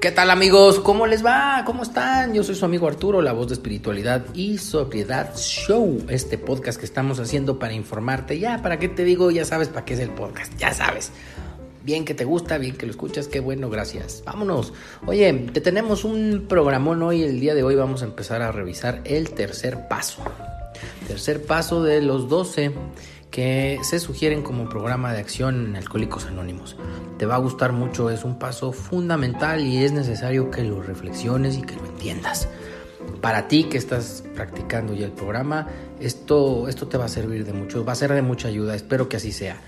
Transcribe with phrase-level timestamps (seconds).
[0.00, 0.80] ¿Qué tal amigos?
[0.80, 1.62] ¿Cómo les va?
[1.66, 2.32] ¿Cómo están?
[2.32, 6.86] Yo soy su amigo Arturo, la voz de espiritualidad y sobriedad show, este podcast que
[6.86, 8.38] estamos haciendo para informarte.
[8.38, 9.30] Ya, ¿para qué te digo?
[9.30, 11.12] Ya sabes para qué es el podcast, ya sabes.
[11.84, 14.22] Bien que te gusta, bien que lo escuchas, qué bueno, gracias.
[14.24, 14.72] Vámonos.
[15.04, 19.02] Oye, te tenemos un programón hoy, el día de hoy vamos a empezar a revisar
[19.04, 20.22] el tercer paso.
[21.08, 22.72] Tercer paso de los 12
[23.30, 26.76] que se sugieren como programa de acción en Alcohólicos Anónimos.
[27.18, 31.56] Te va a gustar mucho, es un paso fundamental y es necesario que lo reflexiones
[31.56, 32.48] y que lo entiendas.
[33.20, 35.68] Para ti que estás practicando ya el programa,
[36.00, 39.08] esto, esto te va a servir de mucho, va a ser de mucha ayuda, espero
[39.08, 39.60] que así sea.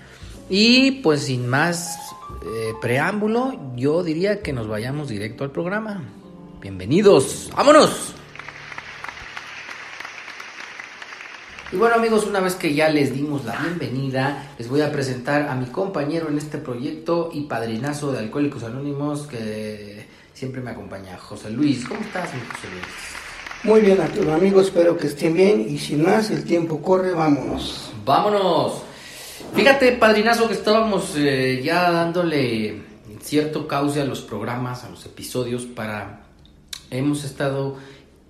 [0.49, 1.97] Y pues sin más
[2.45, 6.03] eh, preámbulo, yo diría que nos vayamos directo al programa.
[6.61, 8.13] Bienvenidos, vámonos.
[11.73, 15.49] Y bueno amigos, una vez que ya les dimos la bienvenida, les voy a presentar
[15.49, 21.17] a mi compañero en este proyecto y padrinazo de Alcohólicos Anónimos que siempre me acompaña,
[21.17, 21.83] José Luis.
[21.87, 22.83] ¿Cómo estás, mi José Luis?
[23.63, 27.91] Muy bien, Arturo, amigos, espero que estén bien y sin más, el tiempo corre, vámonos.
[28.05, 28.83] Vámonos.
[29.55, 32.83] Fíjate, padrinazo, que estábamos eh, ya dándole
[33.19, 36.21] cierto cauce a los programas, a los episodios, para...
[36.91, 37.77] Hemos estado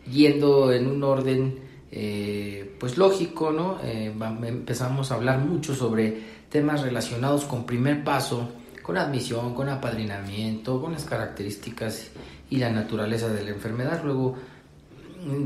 [0.10, 3.78] yendo en un orden eh, pues lógico, ¿no?
[3.84, 4.12] Eh,
[4.48, 6.18] empezamos a hablar mucho sobre
[6.50, 8.50] temas relacionados con primer paso,
[8.82, 12.08] con admisión, con apadrinamiento, con las características
[12.50, 14.02] y la naturaleza de la enfermedad.
[14.04, 14.36] Luego,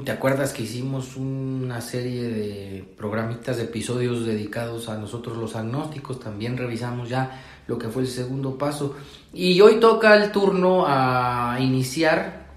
[0.06, 6.22] ¿te acuerdas que hicimos una serie de programitas, de episodios dedicados a nosotros los agnósticos?
[6.22, 8.96] También revisamos ya lo que fue el segundo paso.
[9.34, 12.48] Y hoy toca el turno a iniciar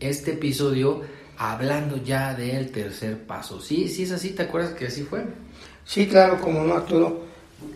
[0.00, 1.02] este episodio
[1.38, 3.60] hablando ya del tercer paso.
[3.60, 5.24] Sí, sí es así, ¿te acuerdas que así fue?
[5.84, 7.26] Sí, claro, como no, Arturo.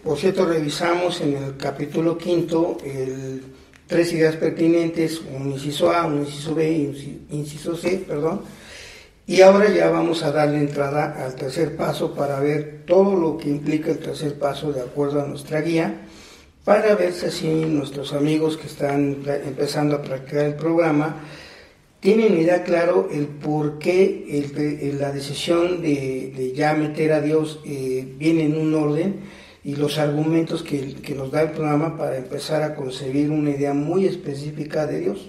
[0.02, 3.42] Por cierto, revisamos en el capítulo quinto el,
[3.86, 8.42] tres ideas pertinentes, un inciso A, un inciso B y un inciso C, perdón.
[9.26, 13.48] Y ahora ya vamos a darle entrada al tercer paso para ver todo lo que
[13.48, 16.02] implica el tercer paso de acuerdo a nuestra guía,
[16.64, 21.16] para ver si nuestros amigos que están empezando a practicar el programa
[22.00, 28.44] tienen idea claro el por qué la decisión de, ya meter a Dios eh, viene
[28.44, 29.20] en un orden
[29.62, 33.74] y los argumentos que, que, nos da el programa para empezar a concebir una idea
[33.74, 35.28] muy específica de Dios.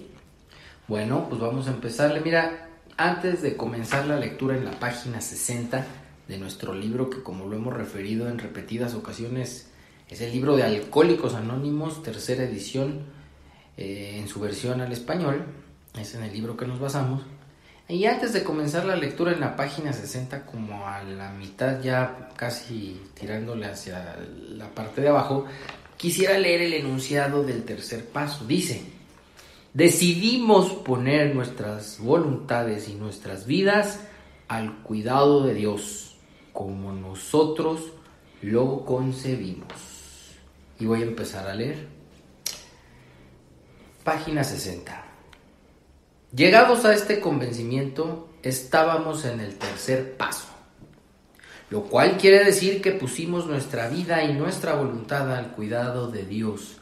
[0.87, 2.21] Bueno, pues vamos a empezarle.
[2.21, 5.85] Mira, antes de comenzar la lectura en la página 60
[6.27, 9.69] de nuestro libro, que como lo hemos referido en repetidas ocasiones,
[10.09, 13.01] es el libro de Alcohólicos Anónimos, tercera edición,
[13.77, 15.45] eh, en su versión al español,
[15.99, 17.21] es en el libro que nos basamos.
[17.87, 22.29] Y antes de comenzar la lectura en la página 60, como a la mitad ya
[22.37, 24.17] casi tirándole hacia
[24.49, 25.45] la parte de abajo,
[25.97, 28.45] quisiera leer el enunciado del tercer paso.
[28.45, 28.81] Dice,
[29.73, 33.99] decidimos poner nuestras voluntades y nuestras vidas
[34.47, 36.15] al cuidado de Dios,
[36.53, 37.91] como nosotros
[38.41, 40.37] lo concebimos.
[40.79, 41.87] Y voy a empezar a leer.
[44.05, 45.10] Página 60.
[46.33, 50.47] Llegados a este convencimiento, estábamos en el tercer paso,
[51.69, 56.77] lo cual quiere decir que pusimos nuestra vida y nuestra voluntad al cuidado de Dios,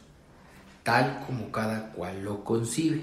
[0.84, 3.02] tal como cada cual lo concibe.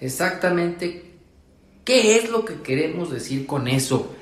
[0.00, 1.14] Exactamente,
[1.82, 4.14] ¿qué es lo que queremos decir con eso?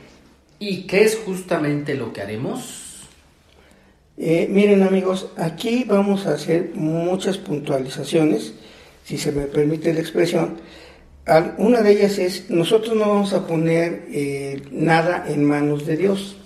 [0.60, 3.08] ¿Y qué es justamente lo que haremos?
[4.16, 8.54] Eh, miren amigos, aquí vamos a hacer muchas puntualizaciones,
[9.04, 10.56] si se me permite la expresión,
[11.56, 16.36] una de ellas es, nosotros no vamos a poner eh, nada en manos de Dios,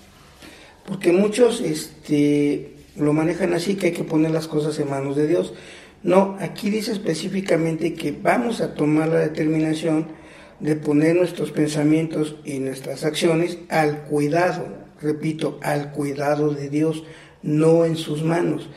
[0.85, 5.27] porque muchos este, lo manejan así, que hay que poner las cosas en manos de
[5.27, 5.53] Dios.
[6.01, 10.07] No, aquí dice específicamente que vamos a tomar la determinación
[10.61, 14.65] de poner nuestros pensamientos y nuestras acciones al cuidado,
[15.01, 17.03] repito, al cuidado de Dios,
[17.41, 18.69] no en sus manos.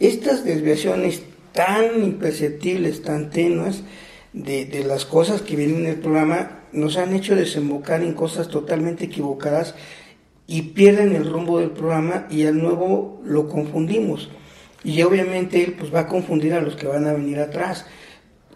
[0.00, 1.22] Estas desviaciones
[1.52, 3.82] tan imperceptibles, tan tenues,
[4.32, 9.06] de, las cosas que vienen en el programa nos han hecho desembocar en cosas totalmente
[9.06, 9.74] equivocadas
[10.46, 14.30] y pierden el rumbo del programa y al nuevo lo confundimos.
[14.82, 17.86] Y obviamente él pues va a confundir a los que van a venir atrás.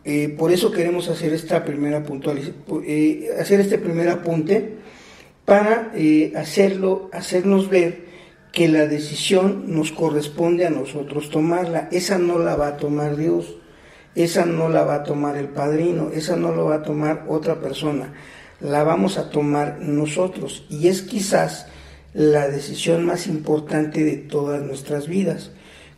[0.04, 2.04] Eh, por eso queremos hacer esta primera
[2.86, 4.76] eh, hacer este primer apunte
[5.44, 8.04] para eh, hacerlo, hacernos ver
[8.52, 11.88] que la decisión nos corresponde a nosotros tomarla.
[11.90, 13.56] Esa no la va a tomar Dios,
[14.14, 17.60] esa no la va a tomar el padrino, esa no la va a tomar otra
[17.60, 18.12] persona,
[18.60, 20.66] la vamos a tomar nosotros.
[20.68, 21.66] Y es quizás
[22.12, 25.50] la decisión más importante de todas nuestras vidas.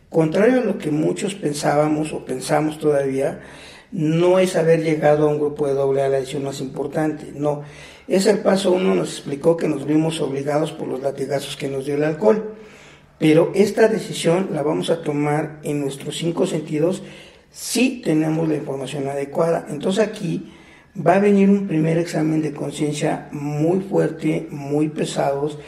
[0.09, 3.41] Contrario a lo que muchos pensábamos o pensamos todavía,
[3.91, 7.61] no es haber llegado a un grupo de doble A la decisión más importante, no.
[8.07, 11.85] Es el paso uno, nos explicó que nos vimos obligados por los latigazos que nos
[11.85, 12.55] dio el alcohol.
[13.19, 17.01] Pero esta decisión la vamos a tomar en nuestros cinco sentidos
[17.51, 19.65] si tenemos la información adecuada.
[19.69, 20.51] Entonces aquí
[21.05, 25.59] va a venir un primer examen de conciencia muy fuerte, muy pesados,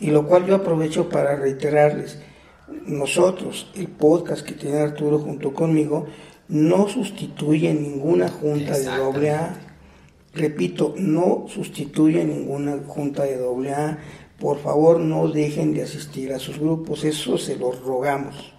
[0.00, 2.18] y lo cual yo aprovecho para reiterarles
[2.86, 6.06] nosotros, el podcast que tiene Arturo junto conmigo,
[6.48, 9.58] no sustituye ninguna junta de doble A.
[10.34, 13.98] Repito, no sustituye ninguna junta de doble A.
[14.38, 18.53] Por favor, no dejen de asistir a sus grupos, eso se los rogamos.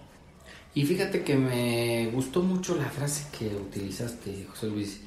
[0.76, 5.00] Y fíjate que me gustó mucho la frase que utilizaste, José Luis,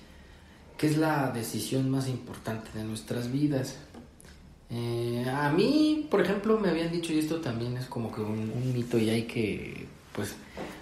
[0.76, 3.76] que es la decisión más importante de nuestras vidas.
[4.72, 8.74] Eh, a mí, por ejemplo, me habían dicho, y esto también es como que un,
[8.74, 9.86] mito, y hay que,
[10.16, 10.34] pues,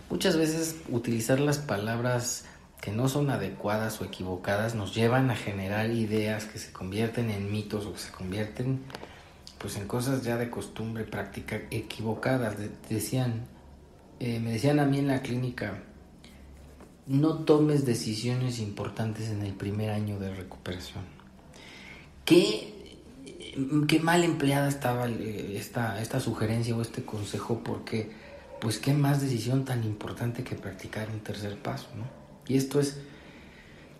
[0.09, 2.45] muchas veces utilizar las palabras
[2.79, 7.51] que no son adecuadas o equivocadas nos llevan a generar ideas que se convierten en
[7.51, 8.79] mitos o que se convierten
[9.57, 12.55] pues en cosas ya de costumbre, práctica equivocadas.
[12.87, 13.47] decían,
[14.19, 15.83] eh, me decían a mí en la clínica,
[17.05, 21.03] no tomes decisiones importantes en el primer año de recuperación.
[22.25, 22.77] ¿Qué
[23.87, 28.11] qué mal empleada estaba eh, esta, esta sugerencia o este consejo porque
[28.61, 32.05] pues qué más decisión tan importante que practicar un tercer paso, ¿no?
[32.47, 32.99] Y esto es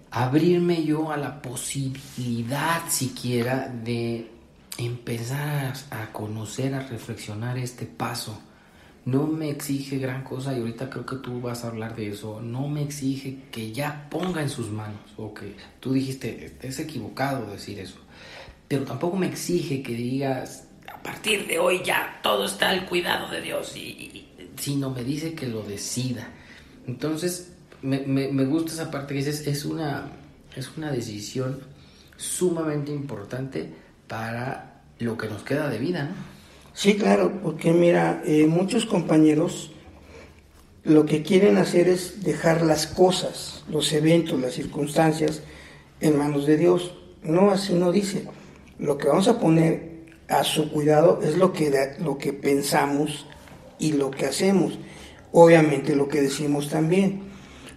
[0.09, 4.31] abrirme yo a la posibilidad siquiera de
[4.77, 8.41] empezar a conocer, a reflexionar este paso.
[9.07, 12.41] No me exige gran cosa y ahorita creo que tú vas a hablar de eso.
[12.41, 17.49] No me exige que ya ponga en sus manos o que tú dijiste, es equivocado
[17.49, 17.99] decir eso
[18.67, 23.29] pero tampoco me exige que digas, a partir de hoy ya todo está al cuidado
[23.31, 24.27] de Dios, y,
[24.57, 26.27] sino me dice que lo decida.
[26.85, 30.09] Entonces, me, me, gusta esa parte que dices, es una,
[30.55, 31.59] es una decisión
[32.17, 33.71] sumamente importante
[34.07, 36.36] para lo que nos queda de vida, ¿no?
[36.77, 39.71] Sí, claro, porque mira, eh, muchos compañeros
[40.83, 45.41] lo que quieren hacer es dejar las cosas, los eventos, las circunstancias
[46.01, 46.93] en manos de Dios.
[47.23, 48.27] No, así no dice
[48.77, 53.25] lo que vamos a poner a su cuidado es lo que, lo que pensamos
[53.79, 54.77] y lo que hacemos.
[55.31, 57.23] Obviamente lo que decimos también.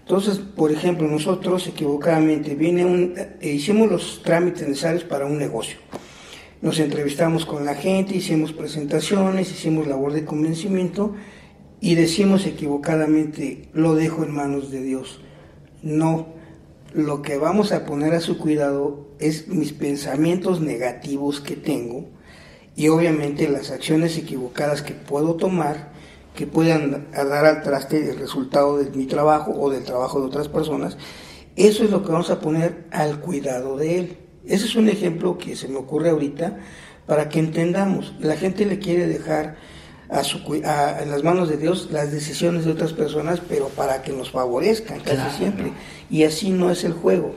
[0.00, 5.78] Entonces, por ejemplo, nosotros equivocadamente viene un, eh, hicimos los trámites necesarios para un negocio.
[6.62, 11.14] Nos entrevistamos con la gente, hicimos presentaciones, hicimos labor de convencimiento
[11.80, 15.20] y decimos equivocadamente, lo dejo en manos de Dios.
[15.82, 16.26] No,
[16.92, 22.04] lo que vamos a poner a su cuidado es mis pensamientos negativos que tengo
[22.76, 25.90] y obviamente las acciones equivocadas que puedo tomar
[26.34, 30.48] que puedan dar al traste el resultado de mi trabajo o del trabajo de otras
[30.48, 30.96] personas,
[31.56, 34.16] eso es lo que vamos a poner al cuidado de él.
[34.50, 36.58] Ese es un ejemplo que se me ocurre ahorita
[37.06, 38.14] para que entendamos.
[38.18, 39.56] La gente le quiere dejar
[40.08, 44.12] a su, en las manos de Dios las decisiones de otras personas, pero para que
[44.12, 45.72] nos favorezcan casi siempre.
[46.10, 47.34] Y así no es el juego.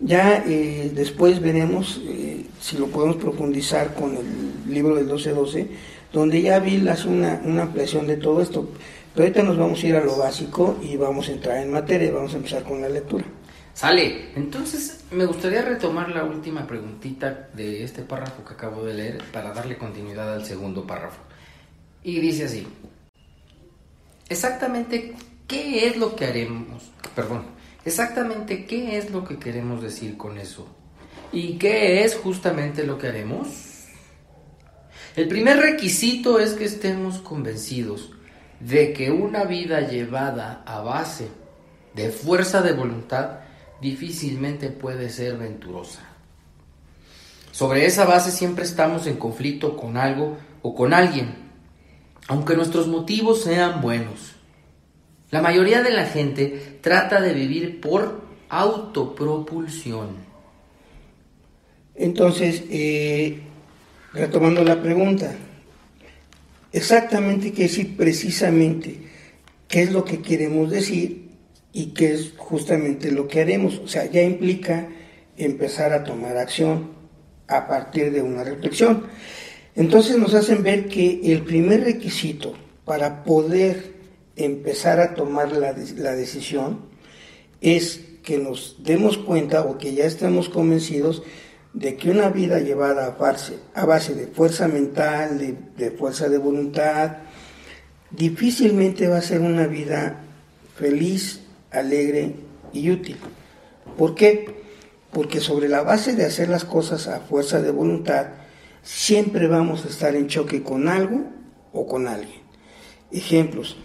[0.00, 5.68] Ya eh, después veremos eh, si lo podemos profundizar con el libro del 1212,
[6.12, 8.68] donde ya Bill hace una, una ampliación de todo esto.
[9.14, 12.08] Pero ahorita nos vamos a ir a lo básico y vamos a entrar en materia
[12.08, 13.24] y vamos a empezar con la lectura.
[13.74, 14.30] Sale.
[14.36, 19.52] Entonces, me gustaría retomar la última preguntita de este párrafo que acabo de leer para
[19.52, 21.20] darle continuidad al segundo párrafo.
[22.02, 22.66] Y dice así.
[24.28, 25.14] Exactamente,
[25.46, 26.90] ¿qué es lo que haremos?
[27.14, 27.60] Perdón.
[27.84, 30.68] Exactamente qué es lo que queremos decir con eso.
[31.32, 33.48] ¿Y qué es justamente lo que haremos?
[35.16, 38.12] El primer requisito es que estemos convencidos
[38.60, 41.28] de que una vida llevada a base
[41.94, 43.40] de fuerza de voluntad
[43.80, 46.00] difícilmente puede ser venturosa.
[47.52, 51.34] Sobre esa base siempre estamos en conflicto con algo o con alguien,
[52.28, 54.34] aunque nuestros motivos sean buenos.
[55.30, 60.08] La mayoría de la gente trata de vivir por autopropulsión.
[61.94, 63.40] Entonces, eh,
[64.12, 65.34] retomando la pregunta,
[66.72, 68.98] exactamente qué decir precisamente
[69.68, 71.29] qué es lo que queremos decir
[71.72, 73.78] y qué es justamente lo que haremos.
[73.78, 74.88] O sea, ya implica
[75.36, 76.90] empezar a tomar acción
[77.46, 79.06] a partir de una reflexión.
[79.74, 83.94] Entonces nos hacen ver que el primer requisito para poder
[84.36, 86.80] empezar a tomar la, la decisión
[87.60, 91.22] es que nos demos cuenta o que ya estemos convencidos
[91.72, 96.28] de que una vida llevada a base, a base de fuerza mental, de, de, fuerza
[96.28, 97.18] de voluntad,
[98.10, 100.20] difícilmente va a ser una vida
[100.76, 102.34] feliz, alegre
[102.72, 103.16] y útil.
[103.96, 104.62] ¿Por qué?
[105.12, 108.28] Porque sobre la base de hacer las cosas a fuerza de voluntad,
[108.82, 111.24] siempre vamos a estar en choque con algo
[111.72, 112.40] o con alguien.
[113.10, 113.76] Ejemplos.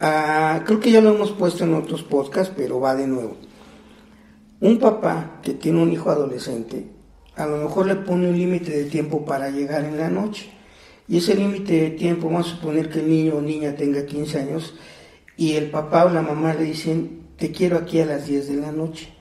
[0.00, 3.36] Ah, creo que ya lo hemos puesto en otros podcasts, pero va de nuevo.
[4.60, 6.86] Un papá que tiene un hijo adolescente,
[7.36, 10.50] a lo mejor le pone un límite de tiempo para llegar en la noche.
[11.08, 14.38] Y ese límite de tiempo, vamos a suponer que el niño o niña tenga 15
[14.38, 14.74] años
[15.42, 18.56] y el papá o la mamá le dicen, te quiero aquí a las 10 de
[18.58, 19.12] la noche.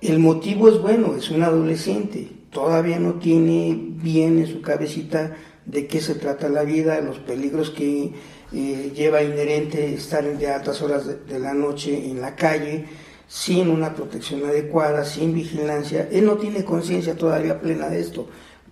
[0.00, 5.86] El motivo es bueno, es un adolescente, todavía no tiene bien en su cabecita de
[5.86, 8.10] qué se trata la vida, los peligros que
[8.52, 12.86] eh, lleva inherente estar de altas horas de, la noche en la calle,
[13.28, 16.08] sin una protección adecuada, sin vigilancia.
[16.10, 18.28] Él no tiene conciencia todavía plena de esto,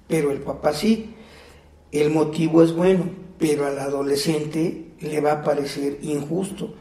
[0.08, 1.14] pero el papá sí.
[1.92, 3.04] El motivo es bueno,
[3.38, 6.75] pero al adolescente le va a parecer injusto.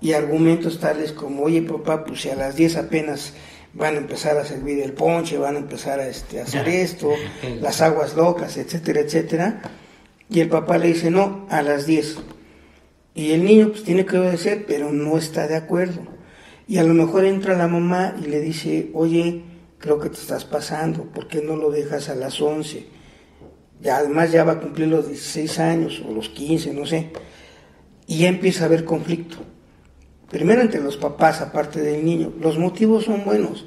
[0.00, 3.34] Y argumentos tales como, oye papá, pues si a las 10 apenas
[3.74, 7.10] van a empezar a servir el ponche, van a empezar a, este, hacer esto,
[7.60, 9.62] las aguas locas, etcétera, etcétera.
[10.28, 12.18] Y el papá le dice, no, a las 10.
[13.14, 16.02] Y el niño pues tiene que obedecer, pero no está de acuerdo.
[16.66, 19.42] Y a lo mejor entra la mamá y le dice, oye,
[19.78, 22.86] creo que te estás pasando, ¿por qué no lo dejas a las 11?
[23.80, 27.10] Ya, además ya va a cumplir los 16 años o los 15, no sé.
[28.10, 29.36] Y ya empieza a haber conflicto.
[30.28, 32.32] Primero entre los papás, aparte del niño.
[32.40, 33.66] Los motivos son buenos,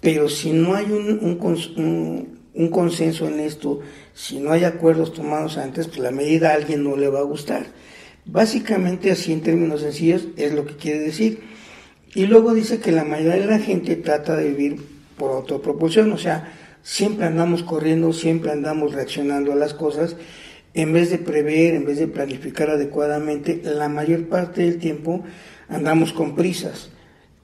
[0.00, 3.78] pero si no hay un, un, un consenso en esto,
[4.14, 7.22] si no hay acuerdos tomados antes, pues la medida a alguien no le va a
[7.22, 7.66] gustar.
[8.24, 11.42] Básicamente así en términos sencillos es lo que quiere decir.
[12.16, 14.82] Y luego dice que la mayoría de la gente trata de vivir
[15.16, 20.16] por autopropulsión, o sea, siempre andamos corriendo, siempre andamos reaccionando a las cosas,
[20.74, 25.22] en vez de prever, en vez de planificar adecuadamente, la mayor parte del tiempo
[25.68, 26.90] andamos con prisas.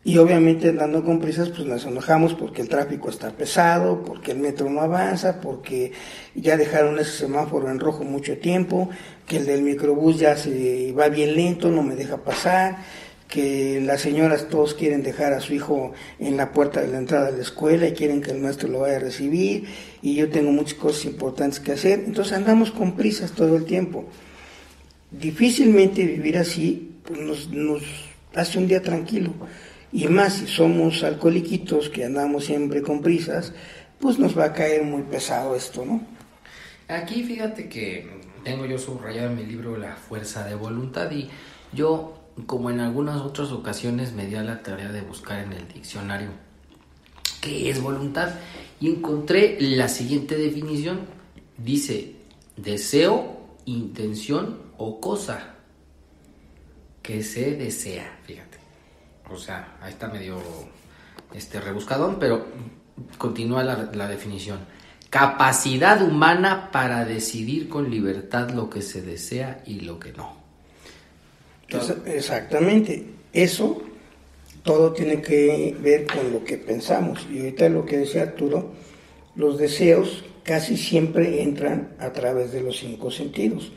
[0.06, 4.38] Y obviamente andando con prisas, pues nos enojamos porque el tráfico está pesado, porque el
[4.38, 5.92] metro no avanza, porque
[6.34, 8.90] ya dejaron ese semáforo en rojo mucho tiempo,
[9.26, 12.76] que el del microbús ya se va bien lento, no me deja pasar,
[13.28, 17.30] que las señoras todos quieren dejar a su hijo en la puerta de la entrada
[17.30, 19.64] de la escuela y quieren que el maestro lo vaya a recibir,
[20.02, 24.04] y yo tengo muchas cosas importantes que hacer, entonces andamos con prisas todo el tiempo.
[25.10, 27.82] Difícilmente vivir así pues nos, nos
[28.34, 29.32] hace un día tranquilo.
[29.92, 33.52] Y más si somos alcohólicos que andamos siempre con prisas,
[34.00, 36.02] pues nos va a caer muy pesado esto, ¿no?
[36.88, 38.06] Aquí fíjate que
[38.42, 41.30] tengo yo subrayado en mi libro La fuerza de voluntad y
[41.72, 45.68] yo, como en algunas otras ocasiones, me di a la tarea de buscar en el
[45.68, 46.30] diccionario
[47.40, 48.30] qué es voluntad
[48.80, 51.00] y encontré la siguiente definición.
[51.56, 52.16] Dice
[52.56, 55.54] deseo, intención o cosa
[57.02, 58.58] que se desea, fíjate.
[59.30, 60.38] O sea, ahí está medio
[61.32, 62.46] este rebuscadón, pero
[63.18, 64.58] continúa la, la definición.
[65.10, 70.43] Capacidad humana para decidir con libertad lo que se desea y lo que no.
[72.06, 73.04] Exactamente.
[73.32, 73.82] Eso
[74.62, 77.26] todo tiene que ver con lo que pensamos.
[77.30, 78.72] Y ahorita lo que decía Arturo,
[79.34, 83.72] los deseos casi siempre entran a través de los cinco sentidos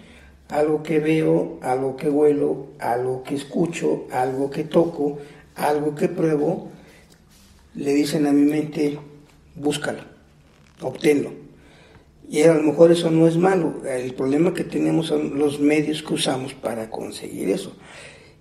[0.49, 5.19] algo que veo, algo que huelo, algo que escucho, algo que toco,
[5.55, 6.69] algo que pruebo,
[7.75, 8.97] le dicen a mi mente,
[9.55, 10.03] búscalo,
[10.81, 11.46] obténlo.
[12.29, 16.03] Y a lo mejor eso no es malo, el problema que tenemos son los medios
[16.03, 17.73] que usamos para conseguir eso.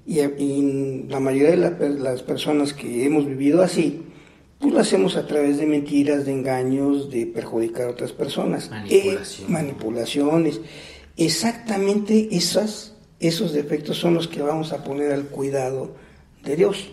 [0.06, 0.20] Y,
[1.08, 4.02] la mayoría de las personas que hemos vivido así,
[4.58, 8.70] pues lo hacemos a través de mentiras, de engaños, de perjudicar a otras personas.
[8.70, 9.52] Manipulación.
[9.52, 10.60] manipulaciones
[11.16, 15.94] exactamente esas, esos defectos son los que vamos a poner al cuidado
[16.44, 16.90] de Dios.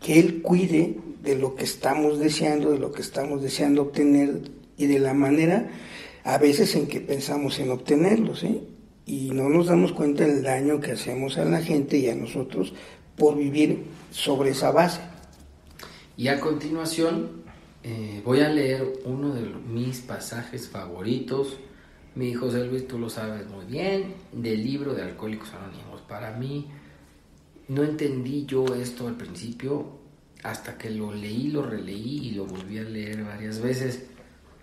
[0.00, 4.42] Que Él cuide de lo que estamos deseando, de lo que estamos deseando obtener
[4.76, 5.68] y de la manera
[6.24, 8.44] a veces en que pensamos en obtenerlos.
[8.44, 8.62] ¿eh?
[9.06, 12.72] Y no nos damos cuenta del daño que hacemos a la gente y a nosotros
[13.16, 15.00] por vivir sobre esa base.
[16.16, 17.42] Y a continuación
[17.82, 21.58] eh, voy a leer uno de mis pasajes favoritos
[22.14, 26.00] mi hijo Luis, tú lo sabes muy bien, del libro de Alcohólicos Anónimos.
[26.02, 26.68] Para mí,
[27.66, 29.98] no entendí yo esto al principio
[30.44, 34.04] hasta que lo leí, lo releí y lo volví a leer varias veces,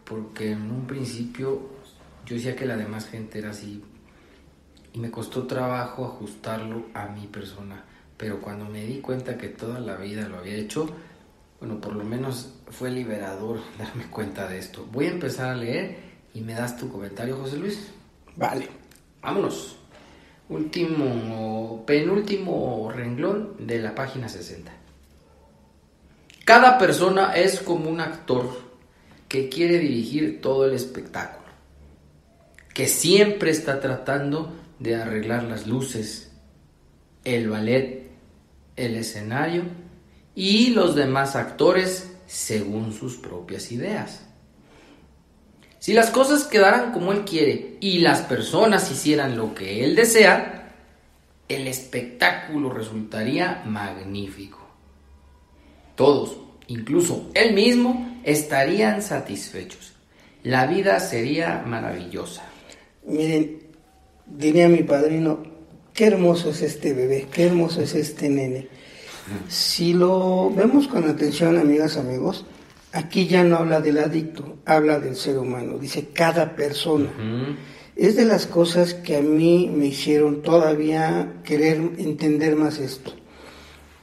[0.06, 1.70] porque en un principio
[2.26, 3.84] yo decía que la demás gente era así
[4.94, 7.84] y me costó trabajo ajustarlo a mi persona.
[8.18, 10.88] Pero cuando me di cuenta que toda la vida lo había hecho,
[11.60, 14.88] bueno, por lo menos fue liberador darme cuenta de esto.
[14.92, 15.98] Voy a empezar a leer
[16.34, 17.92] y me das tu comentario, José Luis.
[18.36, 18.68] Vale.
[19.22, 19.78] Vámonos.
[20.50, 24.72] Último, penúltimo renglón de la página 60.
[26.44, 28.71] Cada persona es como un actor
[29.32, 31.48] que quiere dirigir todo el espectáculo,
[32.74, 36.34] que siempre está tratando de arreglar las luces,
[37.24, 38.10] el ballet,
[38.76, 39.64] el escenario
[40.36, 44.26] y los demás actores según sus propias ideas.
[45.80, 50.74] Si las cosas quedaran como él quiere y las personas hicieran lo que él desea,
[51.48, 54.60] el espectáculo resultaría magnífico.
[55.96, 56.36] Todos,
[56.68, 59.94] incluso él mismo, estarían satisfechos.
[60.44, 62.44] La vida sería maravillosa.
[63.06, 63.60] Miren,
[64.26, 65.44] diría mi padrino,
[65.94, 68.68] qué hermoso es este bebé, qué hermoso es este nene.
[69.48, 72.46] Si lo vemos con atención, amigas, amigos,
[72.92, 77.10] aquí ya no habla del adicto, habla del ser humano, dice cada persona.
[77.96, 83.14] Es de las cosas que a mí me hicieron todavía querer entender más esto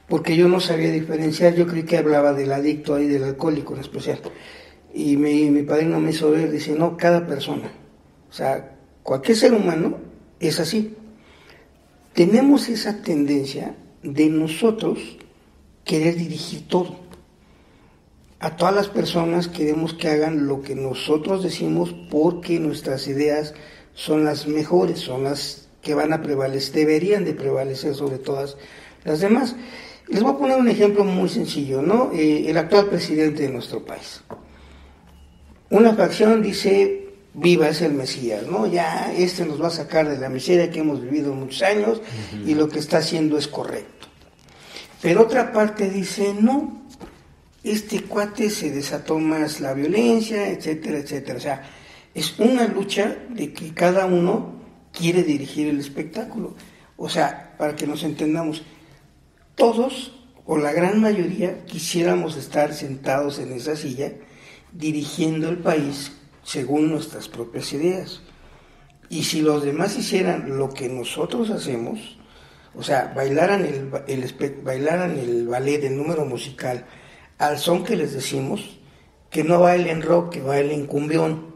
[0.09, 3.81] porque yo no sabía diferenciar, yo creí que hablaba del adicto ahí, del alcohólico en
[3.81, 4.19] especial.
[4.93, 7.71] Y mi, mi padrino me hizo ver, dice, no, cada persona,
[8.29, 9.97] o sea, cualquier ser humano
[10.39, 10.95] es así.
[12.13, 15.17] Tenemos esa tendencia de nosotros
[15.85, 16.97] querer dirigir todo.
[18.39, 23.53] A todas las personas queremos que hagan lo que nosotros decimos porque nuestras ideas
[23.93, 28.57] son las mejores, son las que van a prevalecer, deberían de prevalecer sobre todas
[29.03, 29.55] las demás.
[30.09, 32.11] Les voy a poner un ejemplo muy sencillo, ¿no?
[32.13, 34.21] Eh, el actual presidente de nuestro país.
[35.69, 38.65] Una facción dice, viva es el Mesías, ¿no?
[38.65, 42.01] Ya este nos va a sacar de la miseria que hemos vivido muchos años
[42.45, 44.07] y lo que está haciendo es correcto.
[44.99, 46.81] Pero otra parte dice, no,
[47.63, 51.37] este cuate se desató más la violencia, etcétera, etcétera.
[51.37, 51.69] O sea,
[52.15, 54.55] es una lucha de que cada uno
[54.91, 56.55] quiere dirigir el espectáculo.
[56.97, 58.63] O sea, para que nos entendamos,
[59.59, 60.13] todos
[60.45, 64.13] o la gran mayoría quisiéramos estar sentados en esa silla
[64.71, 68.21] dirigiendo el país según nuestras propias ideas.
[69.09, 72.17] Y si los demás hicieran lo que nosotros hacemos,
[72.73, 73.91] o sea, bailaran el,
[74.63, 76.85] bailaran el ballet, el número musical,
[77.37, 78.79] al son que les decimos,
[79.29, 81.53] que no bailen rock, que bailen cumbión,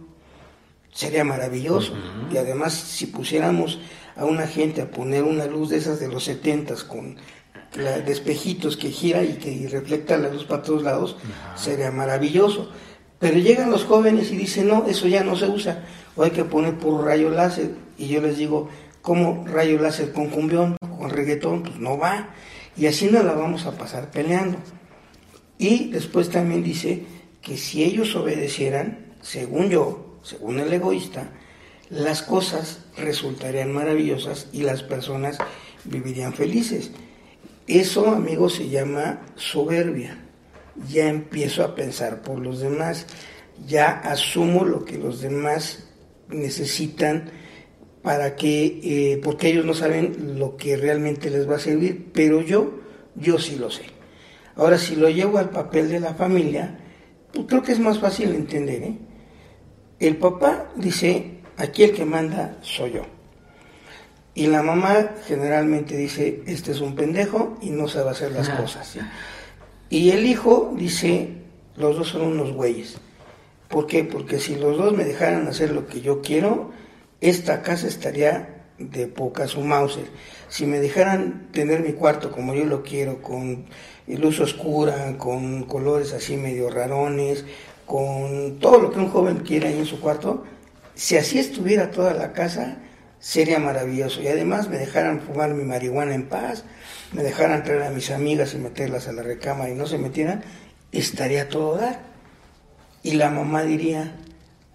[0.91, 1.93] sería maravilloso.
[2.31, 3.79] Y además, si pusiéramos
[4.15, 7.17] a una gente a poner una luz de esas de los setentas con
[7.75, 11.17] de espejitos que gira y que refleja la luz para todos lados,
[11.55, 12.69] sería maravilloso.
[13.19, 16.43] Pero llegan los jóvenes y dicen, no, eso ya no se usa, o hay que
[16.43, 17.71] poner por rayo láser.
[17.97, 18.69] Y yo les digo,
[19.01, 21.63] ¿cómo rayo láser con cumbión, con reggaetón?
[21.63, 22.29] Pues no va.
[22.75, 24.57] Y así no la vamos a pasar peleando.
[25.57, 27.05] Y después también dice
[27.41, 31.31] que si ellos obedecieran, según yo, según el egoísta,
[31.89, 35.37] las cosas resultarían maravillosas y las personas
[35.85, 36.91] vivirían felices.
[37.67, 40.17] Eso, amigos, se llama soberbia.
[40.89, 43.05] Ya empiezo a pensar por los demás,
[43.67, 45.87] ya asumo lo que los demás
[46.29, 47.29] necesitan
[48.01, 52.41] para que, eh, porque ellos no saben lo que realmente les va a servir, pero
[52.41, 52.81] yo,
[53.15, 53.83] yo sí lo sé.
[54.55, 56.79] Ahora, si lo llevo al papel de la familia,
[57.31, 58.83] pues creo que es más fácil entender.
[58.83, 58.97] ¿eh?
[59.99, 63.22] El papá dice, aquí el que manda soy yo.
[64.35, 68.97] Y la mamá generalmente dice, este es un pendejo y no sabe hacer las cosas.
[69.89, 71.29] Y el hijo dice,
[71.75, 72.97] los dos son unos güeyes.
[73.67, 74.03] ¿Por qué?
[74.03, 76.71] Porque si los dos me dejaran hacer lo que yo quiero,
[77.21, 80.05] esta casa estaría de poca su Mauser.
[80.49, 83.65] Si me dejaran tener mi cuarto como yo lo quiero, con
[84.07, 87.45] luz oscura, con colores así medio rarones,
[87.85, 90.43] con todo lo que un joven quiera ahí en su cuarto,
[90.95, 92.77] si así estuviera toda la casa,
[93.23, 94.21] sería maravilloso.
[94.21, 96.65] Y además me dejaran fumar mi marihuana en paz,
[97.13, 100.43] me dejaran traer a mis amigas y meterlas a la recámara y no se metieran,
[100.91, 102.01] estaría todo dar.
[103.01, 104.17] Y la mamá diría,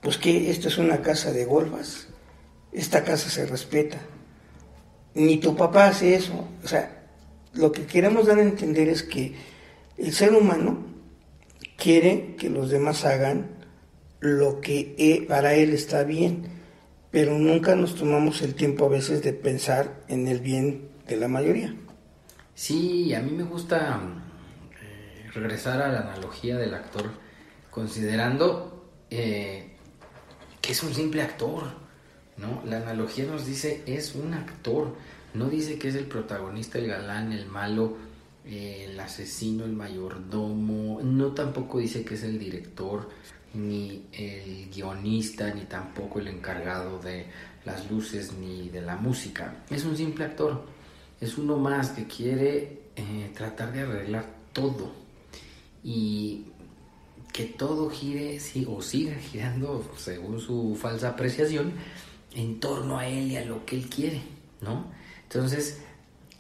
[0.01, 2.09] pues que esto es una casa de golfas,
[2.73, 3.99] esta casa se respeta.
[5.13, 6.49] Ni tu papá hace eso.
[6.65, 7.03] O sea,
[7.53, 9.35] lo que queremos dar a entender es que
[9.99, 10.87] el ser humano
[11.77, 13.51] quiere que los demás hagan
[14.21, 16.58] lo que e, para él está bien
[17.11, 21.29] pero nunca nos tomamos el tiempo a veces de pensar en el bien de la
[21.29, 21.75] mayoría.
[22.55, 24.01] Sí, a mí me gusta
[24.83, 27.11] eh, regresar a la analogía del actor,
[27.71, 29.77] considerando eh,
[30.61, 31.65] que es un simple actor,
[32.37, 32.63] ¿no?
[32.67, 34.95] La analogía nos dice es un actor,
[35.35, 37.97] no dice que es el protagonista, el galán, el malo,
[38.45, 43.09] el asesino, el mayordomo, no tampoco dice que es el director,
[43.55, 47.27] ni el guionista, ni tampoco el encargado de
[47.65, 49.65] las luces, ni de la música.
[49.71, 50.65] Es un simple actor,
[51.21, 54.93] es uno más que quiere eh, tratar de arreglar todo
[55.83, 56.47] y
[57.33, 61.73] que todo gire o siga girando, según su falsa apreciación,
[62.35, 64.23] en torno a él y a lo que él quiere,
[64.61, 64.87] ¿no?
[65.25, 65.83] Entonces,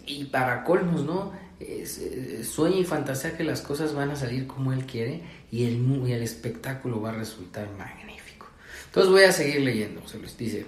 [0.06, 1.32] y para colmos, ¿no?
[1.60, 5.74] Eh, sueña y fantasea que las cosas van a salir como él quiere y el,
[6.06, 8.46] y el espectáculo va a resultar magnífico.
[8.86, 10.66] Entonces voy a seguir leyendo, se les dice,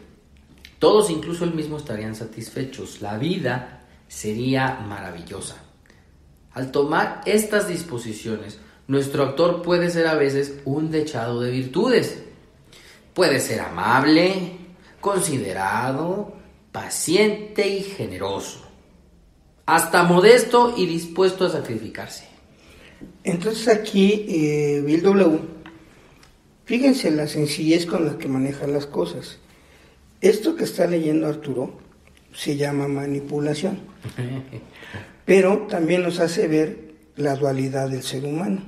[0.81, 5.57] todos, incluso él mismo, estarían satisfechos, la vida sería maravillosa.
[6.53, 12.21] Al tomar estas disposiciones, nuestro actor puede ser a veces un dechado de virtudes.
[13.15, 14.57] Puede ser amable,
[15.01, 16.35] considerado,
[16.73, 18.70] paciente y generoso
[19.71, 22.25] hasta modesto y dispuesto a sacrificarse.
[23.23, 25.39] Entonces aquí, eh, Bill W.,
[26.65, 29.39] fíjense la sencillez con la que maneja las cosas.
[30.21, 31.79] Esto que está leyendo Arturo
[32.35, 33.79] se llama manipulación,
[35.25, 38.63] pero también nos hace ver la dualidad del ser humano.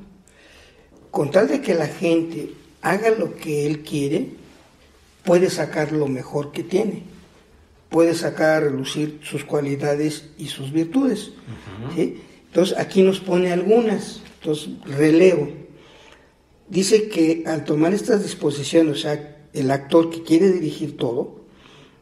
[1.11, 4.29] Con tal de que la gente haga lo que él quiere,
[5.25, 7.12] puede sacar lo mejor que tiene
[7.93, 11.31] puede sacar a relucir sus cualidades y sus virtudes.
[11.97, 15.49] Entonces aquí nos pone algunas, entonces relevo.
[16.69, 21.45] Dice que al tomar estas disposiciones, o sea, el actor que quiere dirigir todo,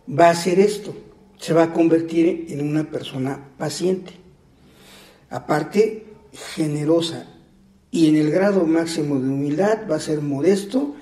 [0.09, 0.94] va a hacer esto,
[1.38, 4.12] se va a convertir en una persona paciente,
[5.29, 6.07] aparte
[6.55, 7.26] generosa.
[7.90, 10.94] Y en el grado máximo de humildad va a ser modesto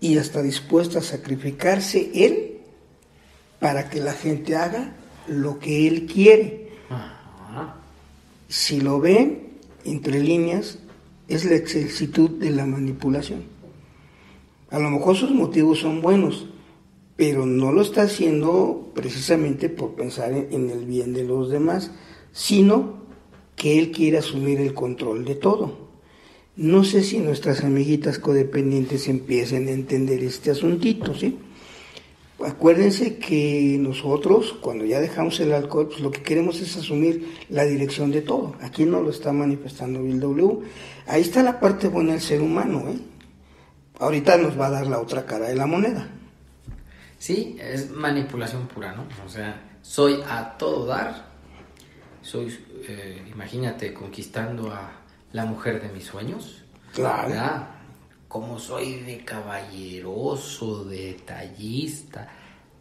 [0.00, 2.55] y hasta dispuesto a sacrificarse él
[3.58, 4.94] para que la gente haga
[5.28, 6.70] lo que él quiere.
[8.48, 9.48] Si lo ven
[9.84, 10.78] entre líneas,
[11.28, 13.42] es la excelsitud de la manipulación.
[14.70, 16.46] A lo mejor sus motivos son buenos,
[17.16, 21.90] pero no lo está haciendo precisamente por pensar en el bien de los demás,
[22.32, 23.06] sino
[23.56, 25.86] que él quiere asumir el control de todo.
[26.56, 31.38] No sé si nuestras amiguitas codependientes empiecen a entender este asuntito, ¿sí?
[32.44, 37.64] Acuérdense que nosotros, cuando ya dejamos el alcohol, pues lo que queremos es asumir la
[37.64, 38.54] dirección de todo.
[38.60, 40.58] Aquí no lo está manifestando Bill W.
[41.06, 42.84] Ahí está la parte buena del ser humano.
[42.90, 42.98] ¿eh?
[43.98, 46.10] Ahorita nos va a dar la otra cara de la moneda.
[47.18, 49.06] Sí, es manipulación pura, ¿no?
[49.24, 51.24] O sea, soy a todo dar.
[52.20, 52.54] Soy,
[52.86, 54.92] eh, imagínate, conquistando a
[55.32, 56.62] la mujer de mis sueños.
[56.92, 57.75] Claro
[58.36, 62.28] como soy de caballeroso, detallista,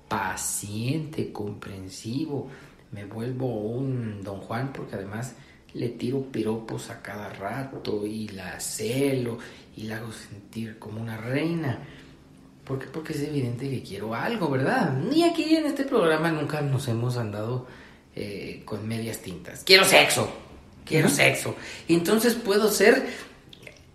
[0.05, 2.49] paciente, comprensivo,
[2.91, 5.33] me vuelvo un don Juan porque además
[5.73, 9.37] le tiro piropos a cada rato y la celo
[9.77, 11.79] y la hago sentir como una reina.
[12.65, 12.87] ¿Por qué?
[12.87, 14.91] Porque es evidente que quiero algo, ¿verdad?
[15.09, 17.65] Ni aquí en este programa nunca nos hemos andado
[18.13, 19.63] eh, con medias tintas.
[19.63, 20.29] Quiero sexo,
[20.83, 21.55] quiero sexo.
[21.87, 23.07] Y entonces puedo ser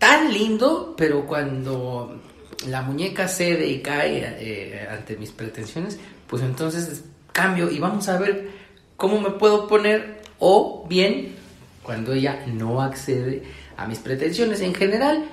[0.01, 2.19] tan lindo, pero cuando
[2.67, 8.17] la muñeca cede y cae eh, ante mis pretensiones, pues entonces cambio y vamos a
[8.17, 8.49] ver
[8.97, 11.35] cómo me puedo poner o bien
[11.83, 13.43] cuando ella no accede
[13.77, 14.61] a mis pretensiones.
[14.61, 15.23] En general,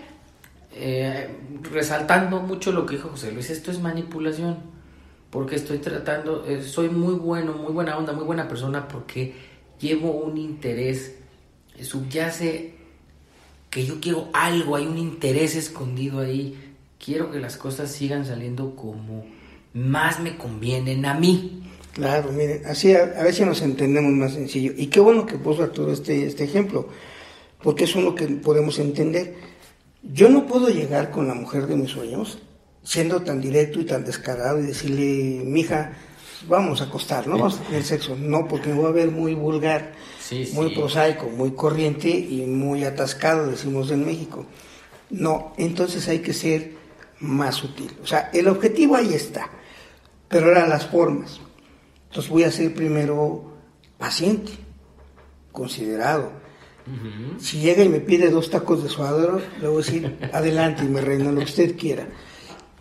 [0.75, 1.31] eh,
[1.73, 4.59] resaltando mucho lo que dijo José Luis, esto es manipulación,
[5.31, 9.35] porque estoy tratando, eh, soy muy bueno, muy buena onda, muy buena persona, porque
[9.81, 11.15] llevo un interés,
[11.81, 12.78] subyace
[13.71, 16.57] que yo quiero algo, hay un interés escondido ahí,
[17.03, 19.27] quiero que las cosas sigan saliendo como
[19.75, 21.63] más me convienen a mí.
[21.93, 24.73] Claro, miren, así a, ver si nos entendemos más sencillo.
[24.77, 26.89] Y qué bueno que puso todo este, este ejemplo,
[27.63, 29.35] porque es uno que podemos entender.
[30.03, 32.39] Yo no puedo llegar con la mujer de mis sueños
[32.83, 35.93] siendo tan directo y tan descarado y decirle, mija,
[36.49, 37.37] vamos a acostar, ¿no?
[37.37, 38.17] Vamos a tener sexo.
[38.17, 39.93] No, porque me voy a ver muy vulgar
[40.53, 44.47] muy prosaico, muy corriente y muy atascado, decimos en México.
[45.11, 46.73] No, entonces hay que ser
[47.21, 47.91] más sutil.
[48.03, 49.51] O sea, el objetivo ahí está,
[50.29, 51.41] pero ahora las formas.
[52.09, 53.53] Entonces voy a ser primero
[53.99, 54.53] paciente,
[55.53, 56.33] considerado.
[57.39, 60.89] Si llega y me pide dos tacos de suadero, le voy a decir, adelante y
[60.89, 62.09] me reina lo que usted quiera.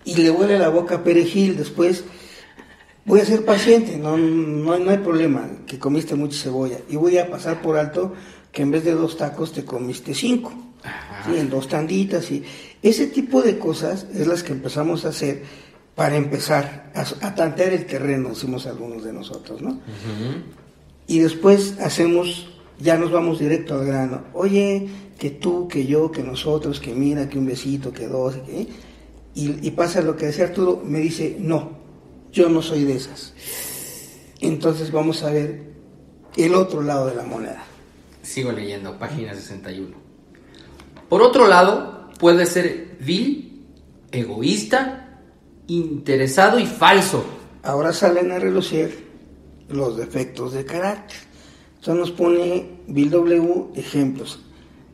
[0.06, 2.06] Y le huele la boca a perejil después
[3.08, 6.78] voy a ser paciente, no, no, hay problema, que comiste mucha cebolla.
[6.90, 8.14] Y voy a pasar por alto
[8.52, 10.54] que en vez de dos tacos te comiste cinco,
[11.34, 12.30] en dos tanditas.
[12.30, 12.44] y
[12.84, 15.44] Ese tipo de cosas es las que empezamos a hacer
[15.96, 19.80] para empezar a, a tantear el terreno, decimos algunos de nosotros, ¿no?
[21.08, 24.26] Y después hacemos, ya nos vamos directo al grano.
[24.34, 28.36] Oye, que tú, que yo, que nosotros, que mira, que un besito, que dos.
[29.34, 31.87] Y, y pasa lo que decía Arturo, me dice, no,
[32.32, 33.34] yo no soy de esas.
[34.40, 35.74] Entonces vamos a ver
[36.36, 37.64] el otro lado de la moneda.
[38.22, 39.96] Sigo leyendo, página 61.
[41.10, 43.66] Por otro lado, puede ser vil,
[44.12, 45.22] egoísta,
[45.68, 47.24] interesado y falso.
[47.64, 49.08] Ahora salen a relucir
[49.70, 51.18] los defectos de carácter.
[51.76, 54.40] Entonces nos pone Bill W ejemplos.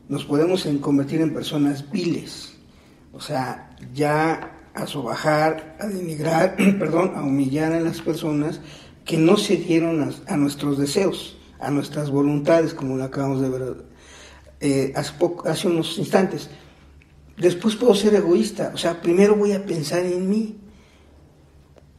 [0.08, 2.54] Nos podemos convertir en personas viles,
[3.13, 8.62] o sea, ya a sobajar, a denigrar, perdón, a humillar a las personas
[9.06, 13.50] que no se dieron a, a nuestros deseos, a nuestras voluntades, como lo acabamos de
[13.50, 13.94] ver
[14.60, 16.50] eh, hace, poco, hace unos instantes.
[17.38, 20.58] Después puedo ser egoísta, o sea, primero voy a pensar en mí.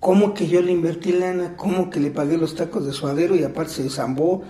[0.00, 1.56] ¿Cómo que yo le invertí lana?
[1.56, 4.42] ¿Cómo que le pagué los tacos de suadero y aparte se zambó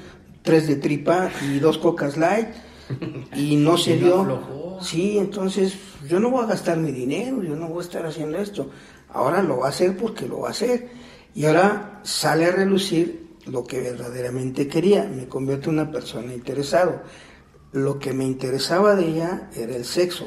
[0.43, 2.49] tres de tripa y dos cocas light?
[3.37, 4.64] Y no se dio.
[4.83, 5.75] Sí, entonces
[6.09, 8.71] yo no voy a gastar mi dinero, yo no voy a estar haciendo esto.
[9.13, 10.89] Ahora lo va a hacer porque lo va a hacer.
[11.35, 15.05] Y ahora sale a relucir lo que verdaderamente quería.
[15.05, 17.03] Me convierte en una persona interesado.
[17.73, 20.27] Lo que me interesaba de ella era el sexo.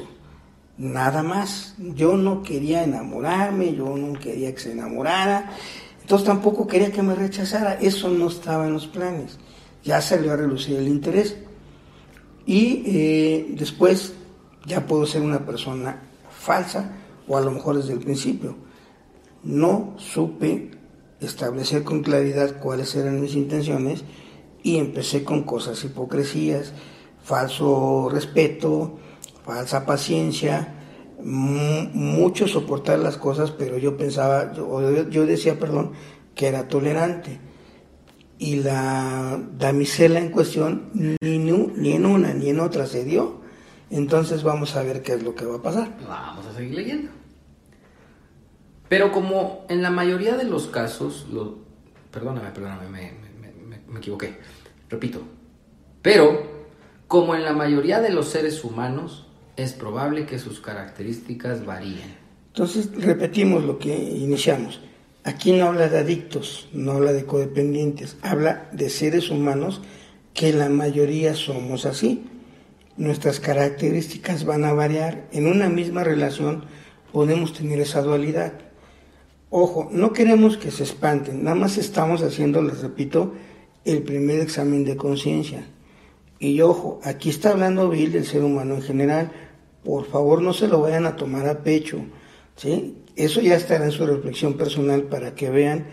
[0.76, 1.74] Nada más.
[1.78, 5.50] Yo no quería enamorarme, yo no quería que se enamorara.
[6.00, 7.74] Entonces tampoco quería que me rechazara.
[7.74, 9.38] Eso no estaba en los planes.
[9.84, 11.36] Ya salió a relucir el interés.
[12.46, 14.14] Y eh, después
[14.66, 16.92] ya puedo ser una persona falsa
[17.26, 18.56] o a lo mejor desde el principio.
[19.42, 20.70] No supe
[21.20, 24.04] establecer con claridad cuáles eran mis intenciones
[24.62, 26.72] y empecé con cosas hipocresías,
[27.22, 28.98] falso respeto,
[29.44, 30.74] falsa paciencia,
[31.22, 35.92] mu- mucho soportar las cosas, pero yo pensaba, yo, yo- decía, perdón,
[36.34, 37.40] que era tolerante.
[38.40, 43.40] Y la damisela en cuestión ni, ni en una ni en otra se dio.
[43.90, 45.96] Entonces vamos a ver qué es lo que va a pasar.
[46.06, 47.10] Vamos a seguir leyendo.
[48.88, 51.58] Pero como en la mayoría de los casos, lo-
[52.10, 54.38] perdóname, perdóname, me, me- me- me equivoqué.
[54.88, 55.22] Repito.
[56.02, 56.42] Pero
[57.06, 62.16] como en la mayoría de los seres humanos, es probable que sus características varíen.
[62.48, 64.80] Entonces repetimos lo que iniciamos.
[65.24, 69.80] Aquí no habla de adictos, no habla de codependientes, habla de seres humanos
[70.32, 72.24] que la mayoría somos así.
[72.98, 75.28] Nuestras características van a variar.
[75.30, 76.64] En una misma relación
[77.12, 78.54] podemos tener esa dualidad.
[79.50, 83.34] Ojo, no queremos que se espanten, nada más estamos haciendo, les repito,
[83.84, 85.64] el primer examen de conciencia.
[86.40, 89.30] Y ojo, aquí está hablando Bill del ser humano en general.
[89.84, 92.00] Por favor, no se lo vayan a tomar a pecho.
[92.56, 92.98] ¿sí?
[93.14, 95.86] Eso ya estará en su reflexión personal para que vean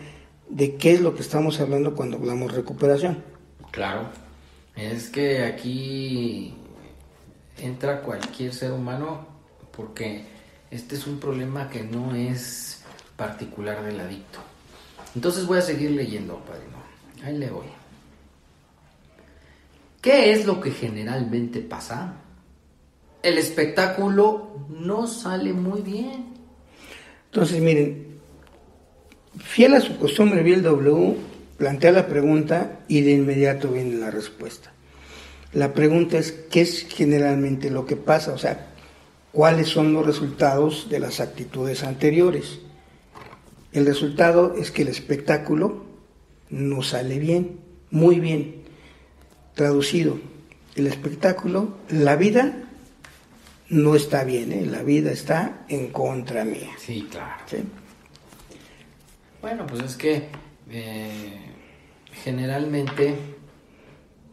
[0.48, 3.22] de qué es lo que estamos hablando cuando hablamos recuperación.
[3.70, 4.08] Claro.
[4.74, 6.55] Es que aquí
[7.58, 9.26] entra cualquier ser humano
[9.76, 10.24] porque
[10.70, 12.82] este es un problema que no es
[13.16, 14.38] particular del adicto.
[15.14, 16.76] Entonces voy a seguir leyendo, padrino.
[17.24, 17.66] Ahí le voy.
[20.00, 22.14] ¿Qué es lo que generalmente pasa?
[23.22, 26.26] El espectáculo no sale muy bien.
[27.32, 28.18] Entonces, miren,
[29.38, 31.16] fiel a su costumbre, Bill W
[31.56, 34.72] plantea la pregunta y de inmediato viene la respuesta.
[35.52, 38.32] La pregunta es, ¿qué es generalmente lo que pasa?
[38.32, 38.68] O sea,
[39.32, 42.60] ¿cuáles son los resultados de las actitudes anteriores?
[43.72, 45.84] El resultado es que el espectáculo
[46.50, 48.62] no sale bien, muy bien.
[49.54, 50.18] Traducido,
[50.74, 52.56] el espectáculo, la vida
[53.68, 54.66] no está bien, ¿eh?
[54.66, 56.70] la vida está en contra mía.
[56.78, 57.42] Sí, claro.
[57.46, 57.58] ¿sí?
[59.40, 60.28] Bueno, pues es que
[60.70, 61.40] eh,
[62.24, 63.14] generalmente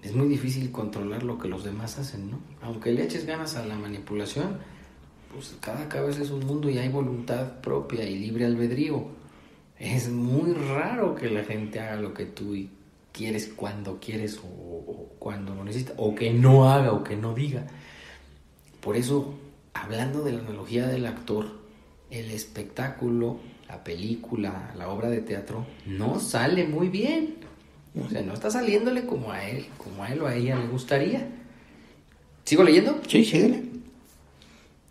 [0.04, 2.40] es muy difícil controlar lo que los demás hacen, ¿no?
[2.62, 4.58] Aunque le eches ganas a la manipulación,
[5.34, 9.08] pues cada cabeza es un mundo y hay voluntad propia y libre albedrío.
[9.80, 12.54] Es muy raro que la gente haga lo que tú
[13.14, 17.66] quieres cuando quieres o, cuando lo necesitas, o que no haga o que no diga.
[18.82, 19.36] Por eso,
[19.74, 21.46] hablando de la analogía del actor,
[22.12, 23.40] el espectáculo,
[23.70, 27.38] la película, la obra de teatro, no sale muy bien.
[28.02, 30.68] O sea, no está saliéndole como a él, como a él o a ella le
[30.68, 31.28] gustaría.
[32.44, 33.00] ¿Sigo leyendo?
[33.08, 33.64] Sí, síguele.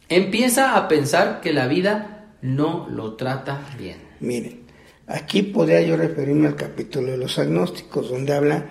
[0.08, 3.96] Empieza a pensar que la vida no lo trata bien.
[4.20, 4.60] Miren,
[5.06, 8.66] aquí podría yo referirme al capítulo de los agnósticos, donde habla,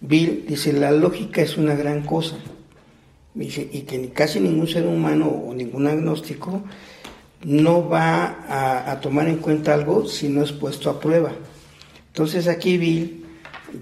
[0.00, 2.36] Bill dice, la lógica es una gran cosa.
[3.34, 6.62] Dice, y que casi ningún ser humano o ningún agnóstico
[7.44, 11.32] no va a, a, tomar en cuenta algo si no es puesto a prueba.
[12.08, 13.19] Entonces aquí Bill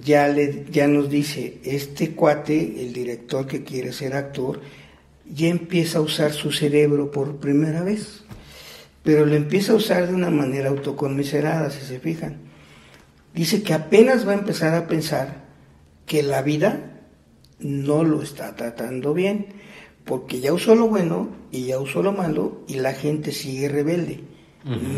[0.04, 4.60] ya, le, ya nos dice, este cuate, el director que quiere ser actor,
[5.30, 8.24] ya empieza a usar su cerebro por primera vez,
[9.02, 12.38] pero lo empieza a usar de una manera autoconmiserada, si se fijan.
[13.34, 15.44] Dice que apenas va a empezar a pensar
[16.06, 17.02] que la vida
[17.60, 19.46] no lo está tratando bien,
[20.04, 24.20] porque ya usó lo bueno y ya usó lo malo y la gente sigue rebelde,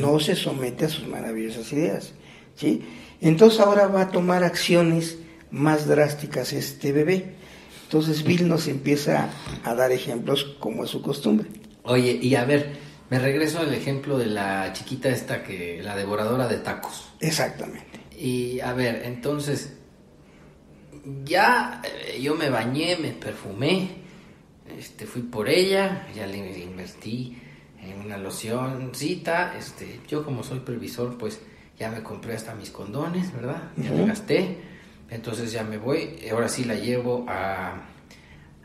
[0.00, 2.14] no se somete a sus maravillosas ideas.
[2.60, 2.82] ¿Sí?
[3.20, 5.18] Entonces ahora va a tomar acciones
[5.50, 7.34] más drásticas este bebé.
[7.84, 9.30] Entonces Bill nos empieza
[9.64, 11.48] a dar ejemplos como es su costumbre.
[11.82, 12.76] Oye, y a ver,
[13.08, 17.08] me regreso al ejemplo de la chiquita esta que, la devoradora de tacos.
[17.20, 18.00] Exactamente.
[18.16, 19.76] Y a ver, entonces,
[21.24, 23.88] ya eh, yo me bañé, me perfumé,
[24.78, 27.36] este, fui por ella, ya le invertí
[27.82, 31.40] en una locióncita, este, yo como soy previsor, pues
[31.80, 33.62] ya me compré hasta mis condones, ¿verdad?
[33.76, 34.70] Ya me gasté
[35.10, 37.74] entonces ya me voy, ahora sí la llevo a,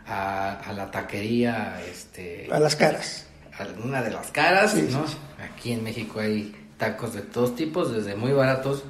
[0.05, 1.81] a, la taquería.
[1.89, 3.25] Este, a las caras.
[3.57, 5.05] A una de las caras, ¿no?
[5.43, 8.83] Aquí en México hay tacos de todos tipos, desde muy baratos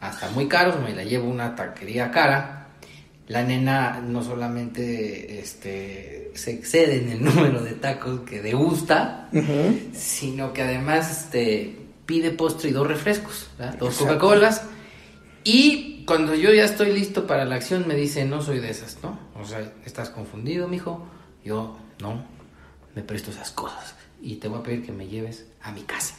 [0.00, 0.76] hasta muy caros.
[0.82, 2.68] Me la llevo a una taquería cara.
[3.28, 9.30] La nena no solamente este, se excede en el número de tacos que degusta,
[9.94, 11.79] sino que además este,
[12.10, 13.46] pide postre y dos refrescos,
[13.78, 14.64] dos Coca-Colas.
[15.44, 18.98] Y cuando yo ya estoy listo para la acción, me dice, no soy de esas,
[19.00, 19.16] ¿no?
[19.40, 21.06] O sea, estás confundido, mijo.
[21.44, 22.24] Yo, no,
[22.96, 23.94] me presto esas cosas.
[24.20, 26.16] Y te voy a pedir que me lleves a mi casa.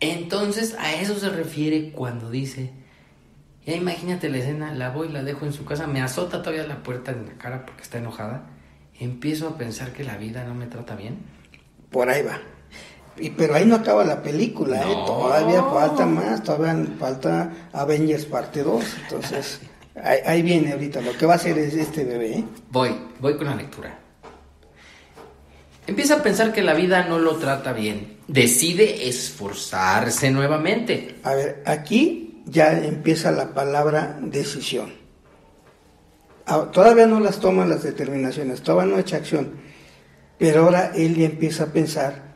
[0.00, 2.72] Entonces, a eso se refiere cuando dice,
[3.66, 6.82] ya imagínate la escena, la voy, la dejo en su casa, me azota todavía la
[6.82, 8.46] puerta en la cara porque está enojada.
[8.98, 11.18] Empiezo a pensar que la vida no me trata bien.
[11.90, 12.40] Por ahí va.
[13.18, 14.94] Y, pero ahí no acaba la película, ¿eh?
[15.06, 19.60] todavía falta más, todavía falta Avengers parte 2, entonces
[20.24, 22.38] ahí, viene ahorita, lo que va a hacer es este bebé.
[22.38, 22.44] ¿eh?
[22.70, 23.98] Voy, voy con la lectura.
[25.86, 31.16] Empieza a pensar que la vida no lo trata bien, decide esforzarse nuevamente.
[31.24, 34.92] A ver, aquí ya empieza la palabra decisión.
[36.46, 39.52] Ah, todavía no las toman las determinaciones, todavía no echa acción,
[40.38, 42.31] pero ahora él ya empieza a pensar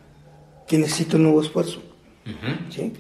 [0.67, 1.83] que necesita un nuevo esfuerzo.
[2.71, 2.93] ¿sí?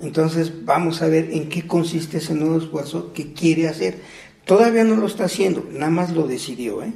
[0.00, 4.00] Entonces vamos a ver en qué consiste ese nuevo esfuerzo que quiere hacer.
[4.44, 6.82] Todavía no lo está haciendo, nada más lo decidió.
[6.82, 6.92] ¿eh?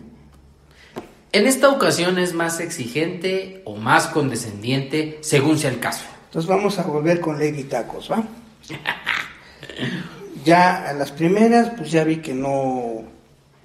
[1.32, 6.04] En esta ocasión es más exigente o más condescendiente, según sea el caso.
[6.26, 8.22] Entonces vamos a volver con Lady Tacos, ¿va?
[10.44, 13.02] ya a las primeras, pues ya vi que no,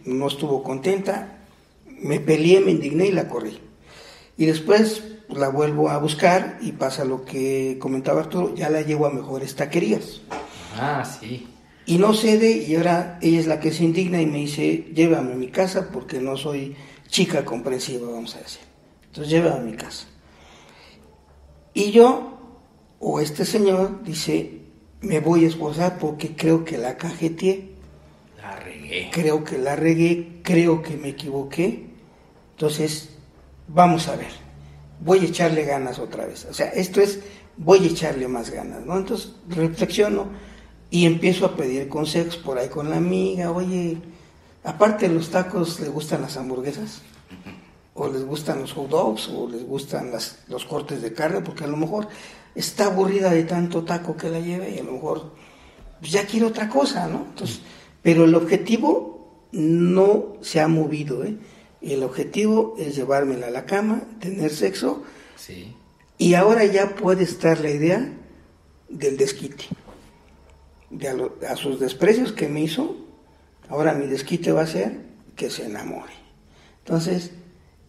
[0.06, 1.40] no estuvo contenta.
[1.86, 3.60] Me peleé, me indigné y la corrí.
[4.38, 5.04] Y después
[5.38, 9.56] la vuelvo a buscar y pasa lo que comentaba Arturo, ya la llevo a mejores
[9.56, 10.22] taquerías.
[10.78, 11.48] Ah, sí.
[11.86, 15.34] Y no cede y ahora ella es la que se indigna y me dice, llévame
[15.34, 16.76] a mi casa porque no soy
[17.08, 18.62] chica comprensiva, vamos a decir.
[19.06, 20.08] Entonces llévame a mi casa.
[21.74, 22.38] Y yo,
[23.00, 24.62] o este señor, dice,
[25.02, 27.72] me voy a esposar porque creo que la cajeteé.
[28.42, 29.10] La regué.
[29.12, 31.90] Creo que la regué, creo que me equivoqué.
[32.52, 33.10] Entonces,
[33.68, 34.43] vamos a ver
[35.04, 36.46] voy a echarle ganas otra vez.
[36.50, 37.20] O sea, esto es,
[37.58, 38.98] voy a echarle más ganas, ¿no?
[38.98, 40.28] Entonces reflexiono
[40.90, 43.98] y empiezo a pedir consejos por ahí con la amiga, oye,
[44.64, 47.02] aparte de los tacos, ¿le gustan las hamburguesas?
[47.96, 49.30] ¿O les gustan los hot dogs?
[49.30, 51.42] ¿O les gustan las, los cortes de carne?
[51.42, 52.08] Porque a lo mejor
[52.56, 55.34] está aburrida de tanto taco que la lleve y a lo mejor
[56.00, 57.26] pues, ya quiere otra cosa, ¿no?
[57.30, 57.62] Entonces,
[58.02, 61.38] pero el objetivo no se ha movido, ¿eh?
[61.84, 65.04] Y el objetivo es llevármela a la cama, tener sexo.
[65.36, 65.76] Sí.
[66.18, 68.10] Y ahora ya puede estar la idea
[68.88, 69.66] del desquite.
[70.90, 71.10] De
[71.46, 72.96] a, sus desprecios que me hizo,
[73.68, 74.98] ahora mi desquite va a ser
[75.36, 76.14] que se enamore.
[76.86, 77.32] Entonces,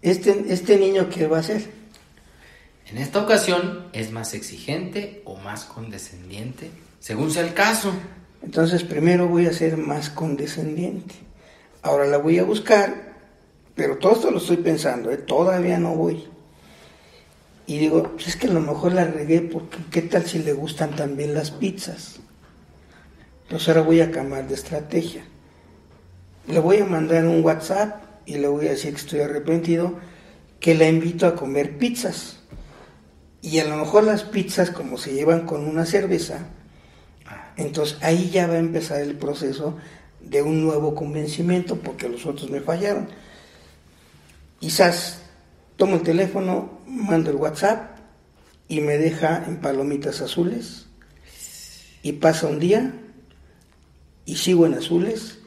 [0.03, 1.63] este, este niño, ¿qué va a hacer?
[2.91, 6.69] En esta ocasión es más exigente o más condescendiente,
[6.99, 7.93] según sea el caso.
[8.43, 11.15] Entonces, primero voy a ser más condescendiente.
[11.83, 13.14] Ahora la voy a buscar
[13.75, 15.17] pero todo esto lo estoy pensando, ¿eh?
[15.17, 16.29] todavía no voy.
[17.67, 20.53] Y digo, pues es que a lo mejor la regué porque qué tal si le
[20.53, 22.21] gustan también las pizzas.
[23.45, 25.25] Entonces ahora voy a cambiar de estrategia.
[26.47, 29.95] Le voy a mandar un WhatsApp y le voy a decir que estoy arrepentido,
[30.61, 32.41] que la invito a comer pizzas.
[33.41, 36.47] Y a lo mejor las pizzas como se llevan con una cerveza,
[37.57, 39.77] entonces ahí ya va a empezar el proceso
[40.21, 43.09] de un nuevo convencimiento porque los otros me fallaron.
[44.65, 45.19] Quizás
[45.77, 47.99] tomo el teléfono, mando el WhatsApp
[48.67, 50.87] y me deja en palomitas azules
[52.03, 52.95] y pasa un día
[54.25, 55.41] y sigo en azules,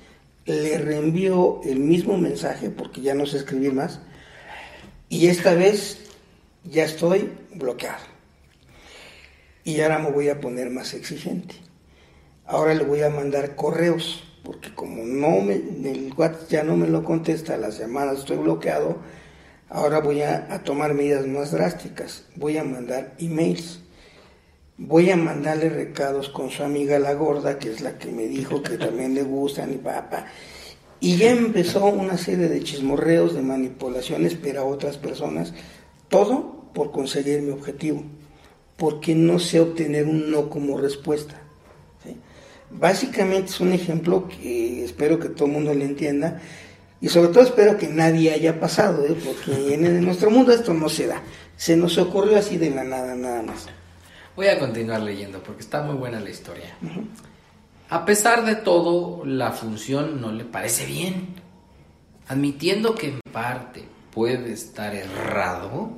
[0.46, 4.02] le reenvío el mismo mensaje porque ya no sé escribir más
[5.10, 5.98] y esta vez
[6.64, 8.06] ya estoy bloqueado.
[9.64, 11.56] Y ahora me voy a poner más exigente.
[12.46, 16.88] Ahora le voy a mandar correos porque como no me, el WhatsApp ya no me
[16.88, 18.98] lo contesta, las llamadas estoy bloqueado,
[19.70, 22.24] ahora voy a, a tomar medidas más drásticas.
[22.36, 23.82] Voy a mandar emails
[24.78, 28.62] voy a mandarle recados con su amiga la gorda, que es la que me dijo
[28.62, 30.28] que también le gustan y papá.
[31.00, 35.54] Y ya empezó una serie de chismorreos, de manipulaciones, pero a otras personas,
[36.10, 38.04] todo por conseguir mi objetivo,
[38.78, 41.42] porque no sé obtener un no como respuesta.
[42.70, 46.42] Básicamente es un ejemplo que espero que todo el mundo le entienda
[47.00, 49.16] y sobre todo espero que nadie haya pasado, ¿eh?
[49.24, 51.22] porque en nuestro mundo esto no se da.
[51.56, 53.68] Se nos ocurrió así de la nada, nada más.
[54.36, 56.76] Voy a continuar leyendo porque está muy buena la historia.
[57.90, 61.36] A pesar de todo, la función no le parece bien.
[62.28, 65.92] Admitiendo que en parte puede estar errado,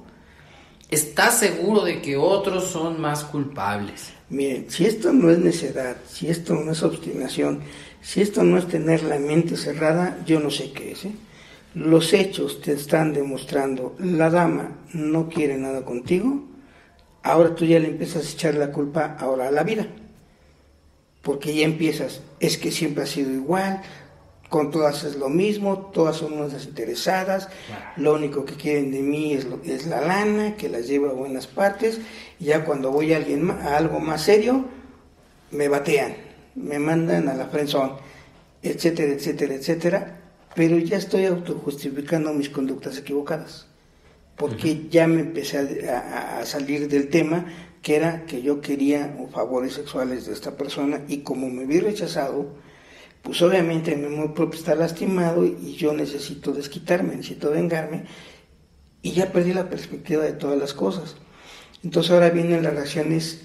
[0.89, 4.13] está seguro de que otros son más culpables.
[4.29, 7.61] Miren, si esto no es necedad, si esto no es obstinación,
[8.01, 11.05] si esto no es tener la mente cerrada, yo no sé qué es.
[11.05, 11.11] ¿eh?
[11.73, 16.43] Los hechos te están demostrando, la dama no quiere nada contigo,
[17.23, 19.87] ahora tú ya le empiezas a echar la culpa ahora a la vida.
[21.23, 23.81] Porque ya empiezas, es que siempre ha sido igual,
[24.49, 27.49] con todas es lo mismo, todas son unas interesadas,
[27.97, 31.13] lo único que quieren de mí es, lo, es la lana, que las llevo a
[31.13, 32.01] buenas partes,
[32.39, 34.65] y ya cuando voy a, alguien, a algo más serio,
[35.51, 36.15] me batean,
[36.55, 37.93] me mandan a la frenzón,
[38.61, 40.21] etcétera, etcétera, etcétera,
[40.55, 43.69] pero ya estoy autojustificando mis conductas equivocadas
[44.39, 47.45] porque ya me empecé a, salir del tema
[47.81, 52.47] que era que yo quería favores sexuales de esta persona y como me vi rechazado,
[53.21, 58.05] pues obviamente mi amor propio está lastimado y yo necesito desquitarme, necesito vengarme
[59.01, 61.15] y ya perdí la perspectiva de todas las cosas.
[61.83, 63.41] Entonces ahora vienen las reacciones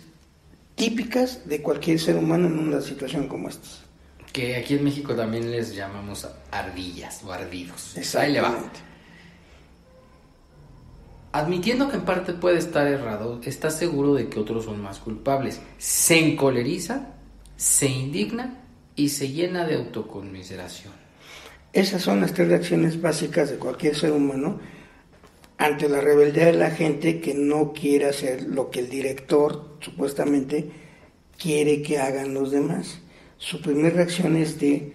[0.75, 3.69] típicas de cualquier ser humano en una situación como esta.
[4.33, 7.97] Que aquí en México también les llamamos ardillas o ardidos.
[7.97, 8.81] Exactamente.
[11.31, 15.61] Admitiendo que en parte puede estar errado, está seguro de que otros son más culpables.
[15.79, 17.15] Se encoleriza,
[17.57, 18.64] se indigna
[18.97, 20.93] y se llena de autoconmiseración.
[21.73, 24.61] Esas son las tres reacciones básicas de cualquier ser humano
[25.59, 30.71] ante la rebeldía de la gente que no quiere hacer lo que el director supuestamente
[31.39, 33.01] quiere que hagan los demás.
[33.39, 34.93] Su primera reacción es de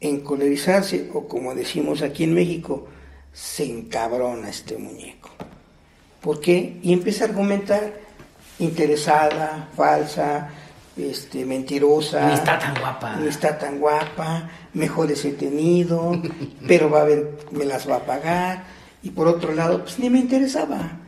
[0.00, 2.88] encolerizarse o como decimos aquí en México,
[3.32, 5.30] se encabrona este muñeco.
[6.20, 6.78] ¿Por qué?
[6.82, 8.00] Y empieza a argumentar
[8.58, 10.50] interesada, falsa,
[10.96, 12.28] este, mentirosa.
[12.28, 13.16] Ni está tan guapa.
[13.16, 16.20] Ni está tan guapa, mejores he tenido,
[16.66, 18.64] pero va a ver, me las va a pagar.
[19.02, 20.98] Y por otro lado, pues ni me interesaba.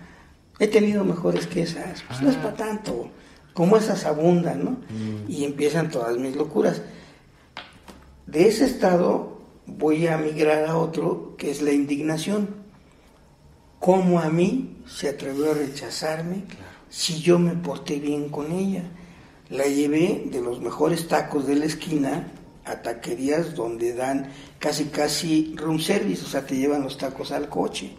[0.58, 3.10] He tenido mejores que esas, pues no es para tanto.
[3.52, 4.70] Como esas abundan, ¿no?
[4.70, 5.28] Mm.
[5.30, 6.82] Y empiezan todas mis locuras.
[8.26, 12.64] De ese estado voy a migrar a otro, que es la indignación
[13.84, 16.44] cómo a mí se atrevió a rechazarme
[16.88, 18.82] si yo me porté bien con ella.
[19.50, 22.32] La llevé de los mejores tacos de la esquina
[22.64, 27.48] a taquerías donde dan casi casi room service, o sea, te llevan los tacos al
[27.48, 27.90] coche.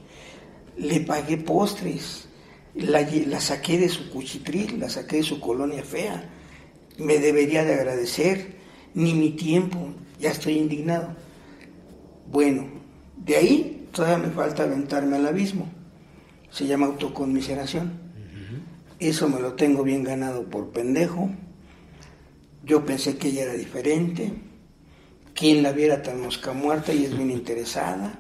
[0.77, 2.27] Le pagué postres,
[2.73, 6.29] la, saqué de su cuchitril, la saqué de su colonia fea.
[6.97, 8.55] Me debería de agradecer,
[8.93, 11.15] ni mi tiempo, ya estoy indignado.
[12.31, 12.67] Bueno,
[13.17, 15.69] de ahí todavía me falta aventarme al abismo
[16.55, 18.04] se llama autoconmiseración.
[18.99, 21.29] Eso me lo tengo bien ganado por pendejo.
[22.63, 24.33] Yo pensé que ella era diferente.
[25.33, 28.17] Quien la viera tan mosca muerta y es bien interesada.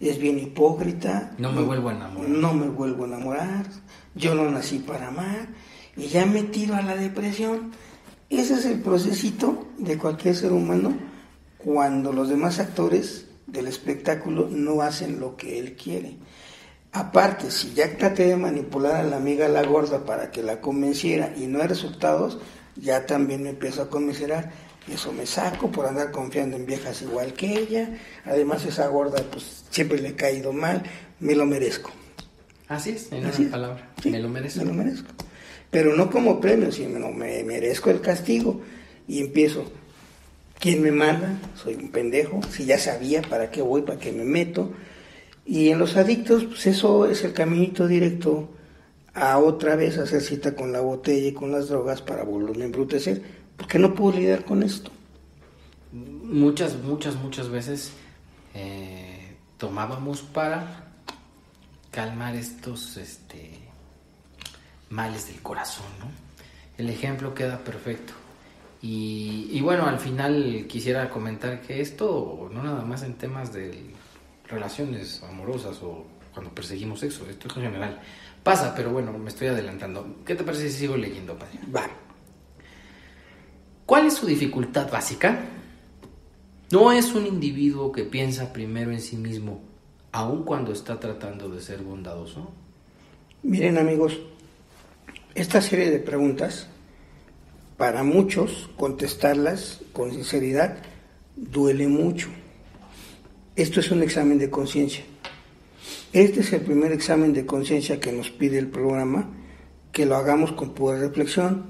[0.00, 1.34] Es bien hipócrita.
[1.38, 2.28] No me vuelvo a enamorar.
[2.28, 3.66] No me vuelvo a enamorar.
[4.14, 5.48] Yo no nací para amar.
[5.96, 7.72] Y ya me tiro a la depresión.
[8.30, 10.96] Ese es el procesito de cualquier ser humano
[11.58, 16.16] cuando los demás actores del espectáculo no hacen lo que él quiere.
[16.94, 21.34] Aparte, si ya traté de manipular a la amiga la gorda para que la convenciera
[21.36, 22.38] y no hay resultados,
[22.76, 24.52] ya también me empiezo a convencerar.
[24.86, 27.98] Eso me saco por andar confiando en viejas igual que ella.
[28.24, 30.84] Además, esa gorda, pues siempre le he caído mal.
[31.18, 31.90] Me lo merezco.
[32.68, 33.90] Así es, en Así palabra.
[34.04, 34.60] me lo merezco.
[34.60, 35.08] Me lo merezco.
[35.72, 38.60] Pero no como premio, sino me merezco el castigo.
[39.08, 39.64] Y empiezo.
[40.60, 41.40] ¿Quién me manda?
[41.56, 42.40] Soy un pendejo.
[42.52, 44.70] Si ya sabía para qué voy, para qué me meto
[45.46, 48.48] y en los adictos, pues eso es el caminito directo
[49.14, 52.66] a otra vez hacer cita con la botella y con las drogas para volverme a
[52.66, 53.22] embrutecer,
[53.56, 54.90] porque no puedo lidiar con esto.
[55.92, 57.92] Muchas, muchas, muchas veces
[58.54, 60.88] eh, tomábamos para
[61.90, 63.50] calmar estos este,
[64.90, 66.06] males del corazón, ¿no?
[66.76, 68.12] El ejemplo queda perfecto.
[68.86, 73.93] Y, bueno, al final quisiera comentar que esto no nada más en temas de
[74.48, 78.00] relaciones amorosas o cuando perseguimos sexo, esto es en general.
[78.42, 80.18] Pasa, pero bueno, me estoy adelantando.
[80.26, 81.58] ¿Qué te parece si sigo leyendo, padre?
[81.74, 81.88] Va.
[83.86, 85.40] ¿Cuál es su dificultad básica?
[86.70, 89.62] No es un individuo que piensa primero en sí mismo,
[90.12, 92.52] aun cuando está tratando de ser bondadoso.
[93.42, 94.18] Miren amigos,
[95.34, 96.68] esta serie de preguntas,
[97.76, 100.78] para muchos contestarlas con sinceridad,
[101.36, 102.28] duele mucho.
[103.56, 105.04] Esto es un examen de conciencia.
[106.12, 109.30] Este es el primer examen de conciencia que nos pide el programa,
[109.92, 111.66] que lo hagamos con pura reflexión.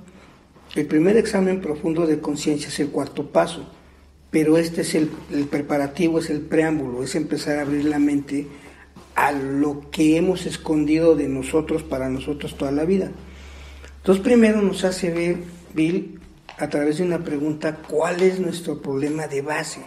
[0.75, 3.69] El primer examen profundo de conciencia es el cuarto paso,
[4.31, 5.11] pero este es el,
[5.51, 8.47] preparativo, es el preámbulo, es empezar a abrir la mente
[9.15, 13.11] a lo que hemos escondido de nosotros para nosotros toda la vida.
[13.99, 15.37] Entonces primero nos hace ver,
[15.75, 16.19] Bill,
[16.57, 19.81] a través de una pregunta, cuál es nuestro problema de base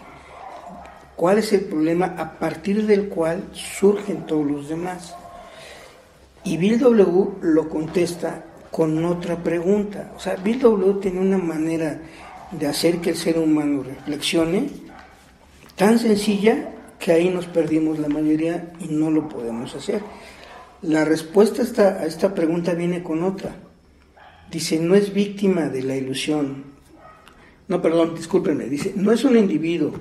[1.18, 5.16] cuál es el problema a partir del cual surgen todos los demás.
[6.46, 10.14] Y Bill W lo contesta con otra pregunta.
[10.16, 12.00] O sea, Bill W tiene una manera
[12.52, 14.70] de hacer que el ser humano reflexione
[15.76, 20.02] tan sencilla que ahí nos perdimos la mayoría y no lo podemos hacer.
[20.84, 23.56] La respuesta a esta, a esta pregunta viene con otra.
[24.52, 26.64] Dice, no es víctima de la ilusión.
[27.68, 28.66] No, perdón, discúlpenme.
[28.66, 29.94] Dice, no es un individuo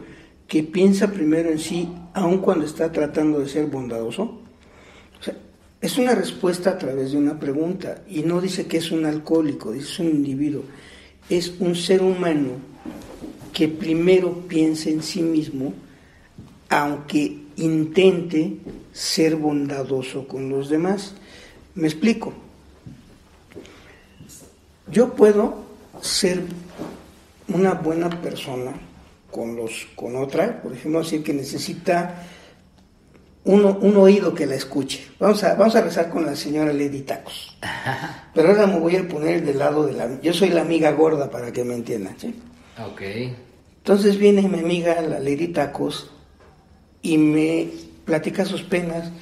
[0.48, 4.40] que piensa primero en sí, aun cuando está tratando de ser bondadoso?
[5.80, 9.72] Es una respuesta a través de una pregunta y no dice que es un alcohólico,
[9.72, 10.62] dice es un individuo.
[11.28, 12.52] Es un ser humano
[13.52, 15.74] que primero piensa en sí mismo,
[16.68, 18.56] aunque intente
[18.92, 21.14] ser bondadoso con los demás.
[21.74, 22.32] Me explico.
[24.90, 25.64] Yo puedo
[26.00, 26.42] ser
[27.48, 28.72] una buena persona
[29.36, 32.22] con, los, con otra, por ejemplo, decir que necesita
[33.44, 35.08] uno, un oído que la escuche.
[35.20, 37.58] Vamos a, vamos a rezar con la señora Lady Tacos.
[38.34, 40.18] Pero ahora me voy a poner del lado de la...
[40.22, 42.34] Yo soy la amiga gorda para que me entiendan, ¿sí?
[42.82, 43.02] Ok.
[43.76, 46.10] Entonces viene mi amiga, la Lady Tacos,
[47.02, 47.68] y me
[48.06, 49.12] platica sus penas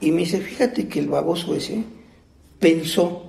[0.00, 1.84] y me dice, fíjate que el baboso ese
[2.58, 3.26] pensó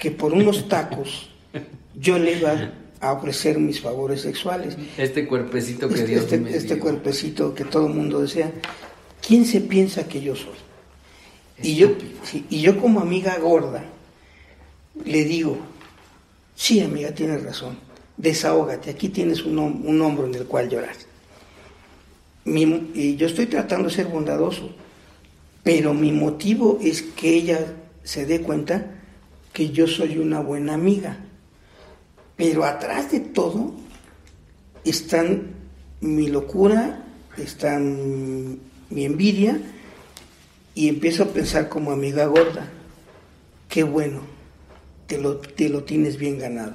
[0.00, 1.30] que por unos tacos
[1.94, 2.72] yo le iba
[3.04, 4.76] a ofrecer mis favores sexuales.
[4.96, 8.50] Este cuerpecito que este, Dios este, me este cuerpecito que todo el mundo desea.
[9.26, 10.54] ¿Quién se piensa que yo soy?
[11.62, 11.92] Y yo,
[12.50, 13.84] y yo como amiga gorda
[15.04, 15.58] le digo,
[16.54, 17.78] sí amiga, tienes razón,
[18.16, 20.94] desahógate, aquí tienes un, un hombro en el cual llorar.
[22.44, 24.70] y yo estoy tratando de ser bondadoso,
[25.62, 28.90] pero mi motivo es que ella se dé cuenta
[29.52, 31.23] que yo soy una buena amiga
[32.36, 33.72] pero atrás de todo
[34.84, 35.54] están
[36.00, 37.04] mi locura,
[37.36, 38.58] están
[38.90, 39.60] mi envidia
[40.74, 42.68] y empiezo a pensar como amiga gorda,
[43.68, 44.20] qué bueno,
[45.06, 46.74] te lo, te lo tienes bien ganado.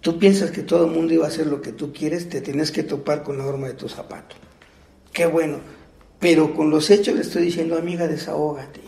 [0.00, 2.70] Tú piensas que todo el mundo iba a hacer lo que tú quieres, te tienes
[2.70, 4.36] que topar con la horma de tu zapato.
[5.12, 5.58] Qué bueno.
[6.20, 8.80] Pero con los hechos le estoy diciendo, amiga, desahógate.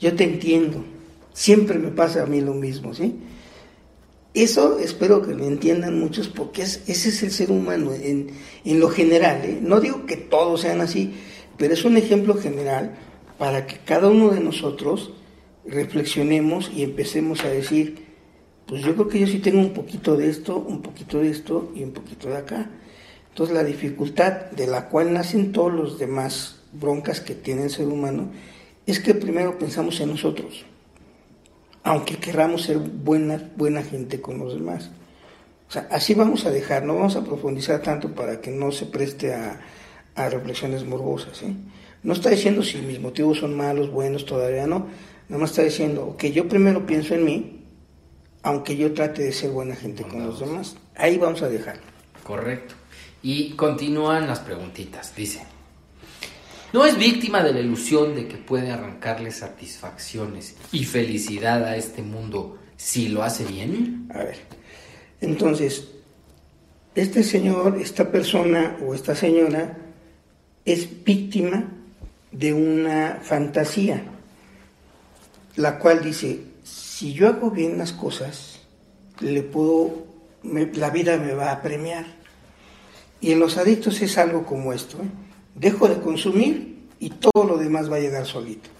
[0.00, 0.84] Yo te entiendo.
[1.32, 3.16] Siempre me pasa a mí lo mismo, ¿sí?
[4.34, 8.30] Eso espero que lo entiendan muchos porque ese es el ser humano en,
[8.64, 9.44] lo general.
[9.44, 9.58] ¿eh?
[9.60, 11.12] No digo que todos sean así,
[11.58, 12.94] pero es un ejemplo general
[13.36, 15.12] para que cada uno de nosotros
[15.66, 18.06] reflexionemos y empecemos a decir,
[18.66, 21.70] pues yo creo que yo sí tengo un poquito de esto, un poquito de esto
[21.76, 22.70] y un poquito de acá.
[23.28, 27.86] Entonces la dificultad de la cual nacen todos los demás broncas que tiene el ser
[27.86, 28.30] humano
[28.86, 30.64] es que primero pensamos en nosotros
[31.84, 34.90] aunque queramos ser buena, buena gente con los demás.
[35.68, 38.86] O sea, así vamos a dejar, no vamos a profundizar tanto para que no se
[38.86, 39.60] preste a,
[40.14, 41.42] reflexiones morbosas.
[41.42, 41.54] ¿eh?
[42.02, 44.88] No está diciendo si mis motivos son malos, buenos, todavía no.
[45.28, 47.64] Nada más está diciendo que yo primero pienso en mí,
[48.42, 50.76] aunque yo trate de ser buena gente con los demás.
[50.94, 51.80] Ahí vamos a dejar.
[52.22, 52.74] Correcto.
[53.22, 55.14] Y continúan las preguntitas.
[55.16, 55.42] Dice,
[56.72, 62.02] no es víctima de la ilusión de que puede arrancarle satisfacciones y felicidad a este
[62.02, 64.08] mundo si lo hace bien.
[64.14, 64.38] A ver,
[65.20, 65.88] entonces,
[66.94, 69.76] este señor, esta persona o esta señora
[70.64, 71.68] es víctima
[72.30, 74.04] de una fantasía.
[75.56, 78.60] la cual dice, si yo hago bien las cosas,
[79.20, 80.06] le puedo,
[80.42, 82.06] la vida me va a premiar.
[83.20, 85.21] Y en los adictos es algo como esto, ¿eh?
[85.54, 88.70] Dejo de consumir y todo lo demás va a llegar solito.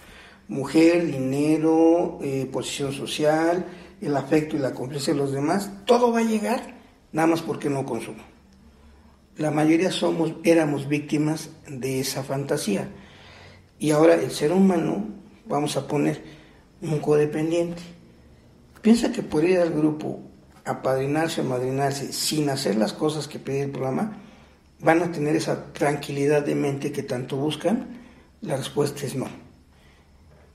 [0.47, 3.65] Mujer, dinero, eh, posición social,
[4.01, 6.75] el afecto y la complicidad de los demás, todo va a llegar
[7.11, 8.23] nada más porque no consumo.
[9.37, 12.89] La mayoría somos, éramos víctimas de esa fantasía.
[13.79, 15.07] Y ahora el ser humano,
[15.45, 16.23] vamos a poner
[16.81, 17.81] un codependiente,
[18.81, 20.19] piensa que por ir al grupo,
[20.65, 24.22] apadrinarse o madrinarse sin hacer las cosas que pide el programa,
[24.83, 28.01] van a tener esa tranquilidad de mente que tanto buscan.
[28.41, 29.27] La respuesta es no.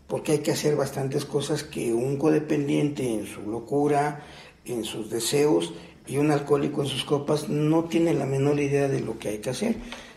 [0.07, 4.24] Porque hay que hacer bastantes cosas que un codependiente en su locura,
[4.64, 5.72] en sus deseos,
[6.07, 9.39] y un alcohólico en sus copas no tiene la menor idea de lo que hay
[9.39, 9.76] que hacer.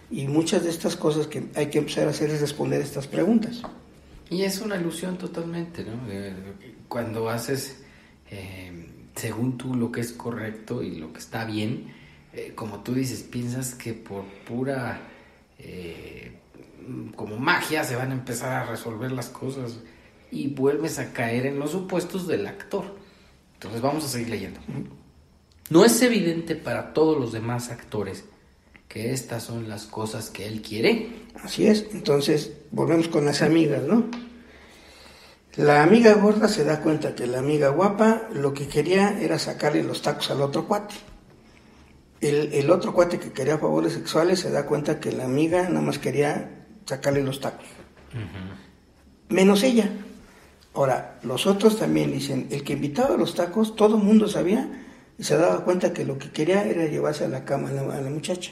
[0.09, 3.62] Y muchas de estas cosas que hay que empezar a hacer es responder estas preguntas.
[4.30, 5.93] Y es una ilusión totalmente, ¿no?
[6.88, 7.82] Cuando haces
[8.30, 11.93] eh, según tú lo que es correcto y lo que está bien,
[12.34, 15.01] eh, como tú dices, piensas que por pura
[15.59, 16.32] eh,
[17.15, 19.79] como magia se van a empezar a resolver las cosas
[20.32, 22.95] y vuelves a caer en los supuestos del actor.
[23.53, 24.59] Entonces vamos a seguir leyendo.
[25.69, 28.25] No es evidente para todos los demás actores
[28.88, 31.09] que estas son las cosas que él quiere.
[31.43, 34.05] Así es, entonces volvemos con las amigas, ¿no?
[35.55, 39.84] La amiga gorda se da cuenta que la amiga guapa lo que quería era sacarle
[39.84, 40.95] los tacos al otro cuate.
[42.22, 45.97] El, otro cuate que quería favores sexuales se da cuenta que la amiga nada más
[45.97, 47.65] quería sacarle los tacos.
[49.30, 49.89] Menos ella.
[50.74, 54.69] Ahora, los otros también dicen, el que invitaba a los tacos, todo el mundo sabía
[55.17, 58.09] y se daba cuenta que lo que quería era llevarse a la cama a la,
[58.09, 58.51] muchacha.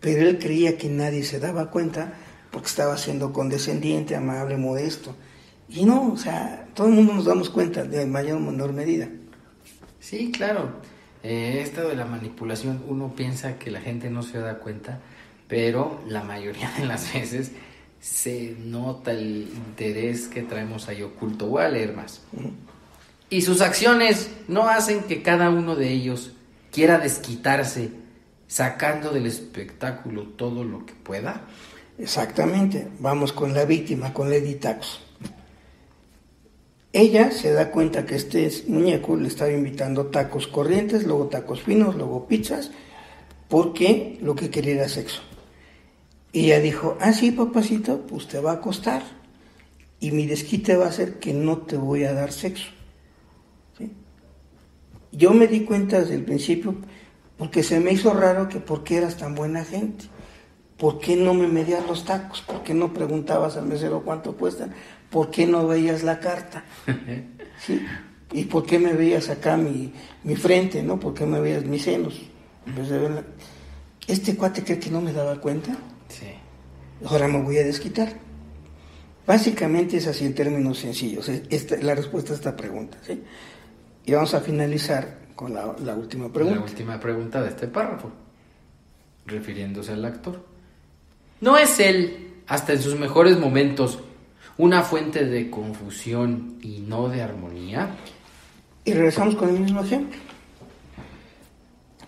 [0.00, 2.14] Pero él creía que nadie se daba cuenta
[2.50, 5.14] porque estaba siendo condescendiente, amable, modesto.
[5.68, 9.08] Y no, o sea, todo el mundo nos damos cuenta de mayor o menor medida.
[10.00, 10.80] Sí, claro.
[11.22, 15.00] Eh, esto de la manipulación, uno piensa que la gente no se da cuenta,
[15.48, 17.52] pero la mayoría de las veces
[18.00, 21.46] se nota el interés que traemos ahí oculto.
[21.46, 22.22] Voy a leer más
[23.30, 26.32] y sus acciones no hacen que cada uno de ellos
[26.72, 27.90] quiera desquitarse
[28.46, 31.42] sacando del espectáculo todo lo que pueda?
[31.98, 35.00] Exactamente, vamos con la víctima, con Lady Tax.
[36.92, 41.96] Ella se da cuenta que este muñeco le estaba invitando tacos corrientes, luego tacos finos,
[41.96, 42.70] luego pizzas,
[43.48, 45.22] porque lo que quería era sexo.
[46.32, 49.02] Y ella dijo, ah, sí, papacito, pues te va a costar.
[50.00, 52.68] Y mi desquite va a ser que no te voy a dar sexo.
[55.10, 56.74] Yo me di cuenta desde el principio
[57.38, 60.04] porque se me hizo raro que por qué eras tan buena gente.
[60.76, 62.42] ¿Por qué no me medías los tacos?
[62.42, 64.74] ¿Por qué no preguntabas al mesero cuánto cuestan?
[65.10, 66.64] ¿Por qué no veías la carta?
[67.66, 67.80] ¿Sí?
[68.32, 69.92] ¿Y por qué me veías acá mi,
[70.24, 70.82] mi frente?
[70.82, 71.00] ¿no?
[71.00, 72.20] ¿Por qué me veías mis senos?
[74.06, 75.76] ¿Este cuate cree que no me daba cuenta?
[76.08, 76.26] Sí.
[77.06, 78.12] Ahora me voy a desquitar.
[79.26, 81.28] Básicamente es así en términos sencillos.
[81.28, 82.98] Esta, la respuesta a esta pregunta.
[83.06, 83.22] ¿sí?
[84.06, 86.58] Y vamos a finalizar con la, última pregunta.
[86.58, 88.10] La última pregunta de este párrafo,
[89.26, 90.44] refiriéndose al actor.
[91.40, 94.00] ¿No es él, hasta en sus mejores momentos,
[94.58, 97.96] una fuente de confusión y no de armonía?
[98.84, 100.18] Y regresamos con el mismo ejemplo.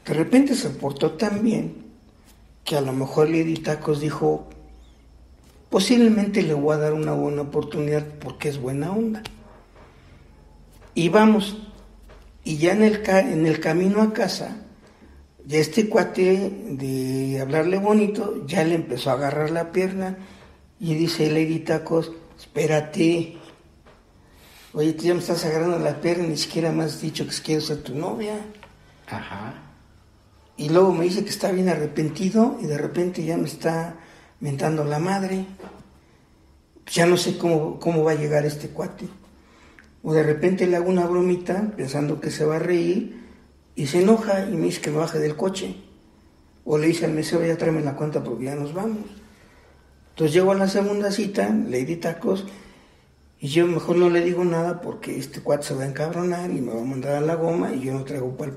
[0.04, 1.84] De repente se portó tan bien
[2.64, 4.48] que a lo mejor Lady Tacos dijo,
[5.70, 9.22] posiblemente le voy a dar una buena oportunidad porque es buena onda.
[10.94, 11.58] Y vamos,
[12.42, 14.56] y ya en el, en el camino a casa,
[15.46, 20.18] ya este cuate de hablarle bonito, ya le empezó a agarrar la pierna
[20.80, 23.36] y dice Lady Tacos, espérate.
[24.72, 27.60] Oye, tú ya me estás agarrando la pierna, ni siquiera me has dicho que quiero
[27.60, 28.38] ser tu novia.
[29.08, 29.54] Ajá.
[30.56, 33.96] Y luego me dice que está bien arrepentido y de repente ya me está
[34.40, 35.44] mentando la madre.
[36.86, 39.06] Ya no sé cómo, cómo va a llegar este cuate.
[40.02, 43.20] O de repente le hago una bromita pensando que se va a reír
[43.74, 45.76] y se enoja y me dice que me baje del coche.
[46.64, 49.19] O le dice al mesero, ya tráeme la cuenta porque ya nos vamos.
[50.20, 52.44] Entonces llego a la segunda cita, le di tacos
[53.40, 56.60] y yo mejor no le digo nada porque este cuate se va a encabronar y
[56.60, 58.52] me va a mandar a la goma y yo no traigo para.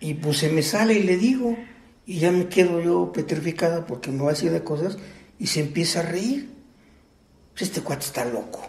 [0.00, 1.54] Y pues se me sale y le digo
[2.06, 4.96] y ya me quedo yo petrificada porque me va a decir de cosas
[5.38, 6.48] y se empieza a reír.
[7.52, 8.66] Pues este cuate está loco.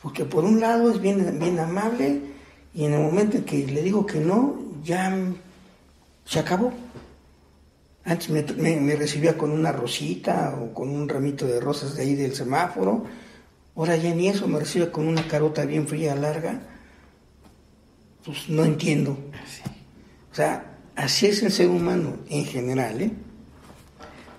[0.00, 2.22] Porque por un lado es bien, bien amable
[2.72, 5.14] y en el momento en que le digo que no, ya
[6.24, 6.72] se acabó.
[8.06, 12.34] Antes me, recibía con una rosita o con un ramito de rosas de ahí del
[12.34, 13.04] semáforo,
[13.76, 16.60] Ahora ya ni eso me recibe con una carota bien fría, larga.
[18.24, 19.18] Pues no entiendo.
[20.32, 23.10] O sea, así es el ser humano en general, ¿eh?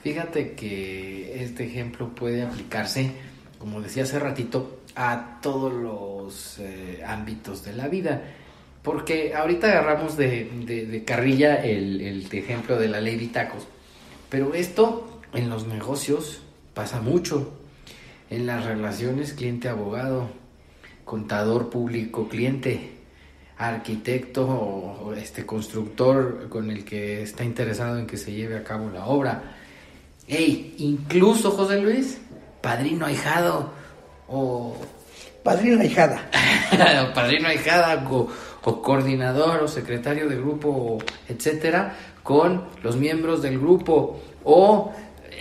[0.02, 3.12] Fíjate que este ejemplo puede aplicarse,
[3.60, 8.24] como decía hace ratito, a todos los eh, ámbitos de la vida.
[8.88, 13.68] Porque ahorita agarramos de, carrilla el, el, ejemplo de la ley de tacos.
[14.30, 16.42] Pero esto en los negocios
[16.74, 17.52] pasa mucho.
[18.30, 20.30] En las relaciones cliente-abogado,
[21.04, 22.92] contador público-cliente,
[23.58, 28.90] arquitecto o, este constructor con el que está interesado en que se lleve a cabo
[28.90, 29.58] la obra.
[30.30, 32.20] Ey, incluso José Luis,
[32.62, 33.74] padrino ahijado
[34.30, 34.78] o
[35.44, 36.30] padrino ahijada.
[37.14, 38.30] padrino ahijada o,
[38.64, 40.98] o, coordinador o secretario de grupo,
[41.28, 44.92] etcétera, con los miembros del grupo o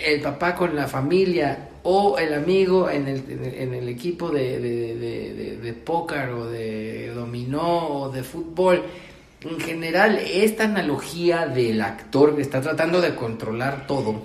[0.04, 5.56] el papá con la familia o el amigo en el, en el equipo de, de,
[5.62, 8.82] de, póker o de dominó o de fútbol.
[9.42, 14.22] En general, esta analogía del actor que está tratando de controlar todo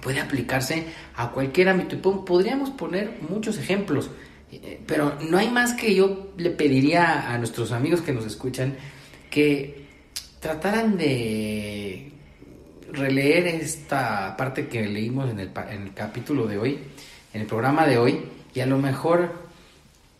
[0.00, 2.24] puede aplicarse a cualquier ámbito.
[2.24, 4.10] Podríamos poner muchos ejemplos,
[4.86, 8.76] pero no hay más que yo le pediría a nuestros amigos que nos escuchan
[9.30, 9.86] que
[10.40, 12.12] trataran de
[12.92, 16.78] releer esta parte que leímos en el, en el capítulo de hoy,
[17.32, 18.20] en el programa de hoy,
[18.54, 19.32] y a lo mejor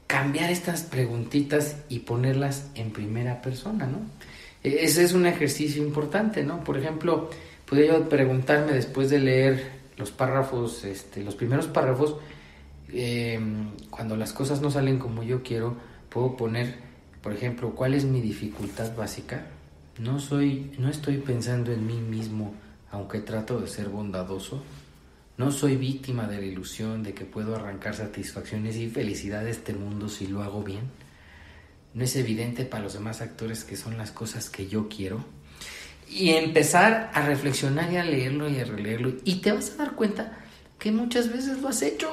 [0.07, 3.99] cambiar estas preguntitas y ponerlas en primera persona, ¿no?
[4.63, 6.65] E, ese es un ejercicio importante, ¿no?
[6.65, 7.31] Por ejemplo,
[7.69, 12.17] podría yo preguntarme después de leer los párrafos, este, los primeros párrafos,
[12.93, 15.77] em, cuando las cosas no salen como yo quiero,
[16.09, 16.77] puedo poner,
[17.23, 19.47] por ejemplo, ¿cuál es mi dificultad básica?
[19.99, 22.55] No soy, no estoy pensando en mí mismo,
[22.91, 24.63] aunque trato de ser bondadoso.
[25.39, 29.73] No soy víctima de la ilusión de que puedo arrancar satisfacciones y felicidad de este
[29.73, 30.91] mundo si lo hago bien.
[31.95, 35.25] No es evidente para los demás actores que son las cosas que yo quiero.
[36.09, 39.15] Y empezar a reflexionar y a leerlo y a releerlo.
[39.25, 40.42] Y te vas a dar cuenta
[40.83, 42.11] que muchas veces lo has hecho.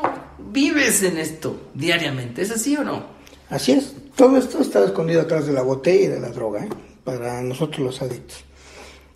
[0.52, 2.44] Vives en esto diariamente.
[2.44, 3.04] ¿Es así o no?
[3.50, 3.94] Así es.
[4.16, 6.66] Todo esto está escondido atrás de la botella y de la droga.
[6.66, 6.70] ¿eh?
[7.10, 8.44] para nosotros los adictos.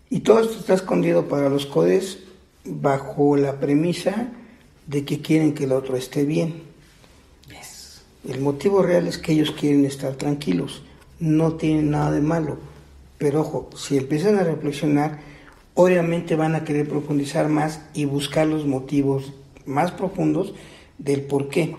[0.10, 2.20] Y todo esto está escondido para los codes
[2.66, 4.30] bajo la premisa
[4.88, 6.72] de que quieren que el otro esté bien.
[8.28, 10.82] El motivo real es que ellos quieren estar tranquilos,
[11.20, 12.58] no tienen nada de malo.
[13.18, 15.20] Pero ojo, si empiezan a reflexionar,
[15.74, 19.34] obviamente van a querer profundizar más y buscar los motivos
[19.66, 20.54] más profundos
[20.98, 21.76] del por qué.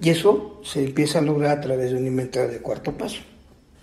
[0.00, 3.20] Y eso se empieza a lograr a través de un inventario de cuarto paso.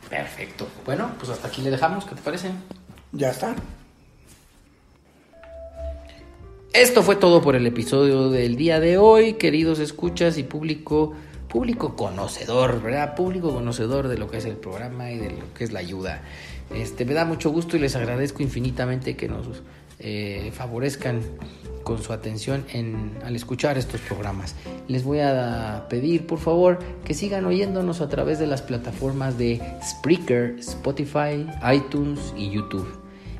[0.10, 0.68] Perfecto.
[0.86, 2.06] Bueno, pues hasta aquí le dejamos.
[2.06, 2.50] ¿Qué te parece?
[3.12, 3.56] Ya está.
[6.74, 11.14] Esto fue todo por el episodio del día de hoy, queridos escuchas y público,
[11.47, 13.16] público conocedor, ¿verdad?
[13.16, 16.22] Público conocedor de lo que es el programa y de lo que es la ayuda.
[16.74, 19.47] Este, me da mucho gusto y les agradezco infinitamente que nos
[20.00, 21.22] eh, favorezcan
[21.84, 24.56] con su atención en, al escuchar estos programas.
[24.88, 29.62] Les voy a pedir, por favor, que sigan oyéndonos a través de las plataformas de
[29.84, 32.88] Spreaker, Spotify, iTunes y YouTube.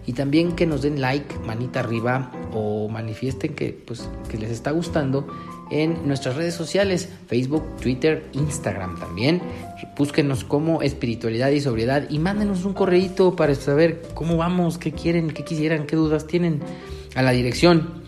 [0.06, 4.72] Y también que nos den like, manita arriba o manifiesten que, pues, que les está
[4.72, 5.28] gustando
[5.72, 9.42] en nuestras redes sociales, Facebook, Twitter, Instagram también.
[9.98, 15.32] Búsquenos como espiritualidad y sobriedad y mándenos un correíto para saber cómo vamos, qué quieren,
[15.32, 16.62] qué quisieran, qué dudas tienen
[17.16, 18.00] a la dirección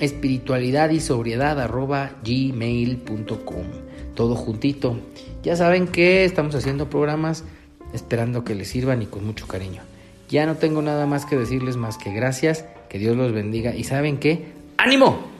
[0.00, 3.66] espiritualidad y sobriedad arroba gmail.com.
[4.14, 4.96] Todo juntito.
[5.42, 7.44] Ya saben que estamos haciendo programas
[7.92, 9.82] esperando que les sirvan y con mucho cariño.
[10.28, 13.84] Ya no tengo nada más que decirles más que gracias, que Dios los bendiga y
[13.84, 15.39] saben qué, ánimo.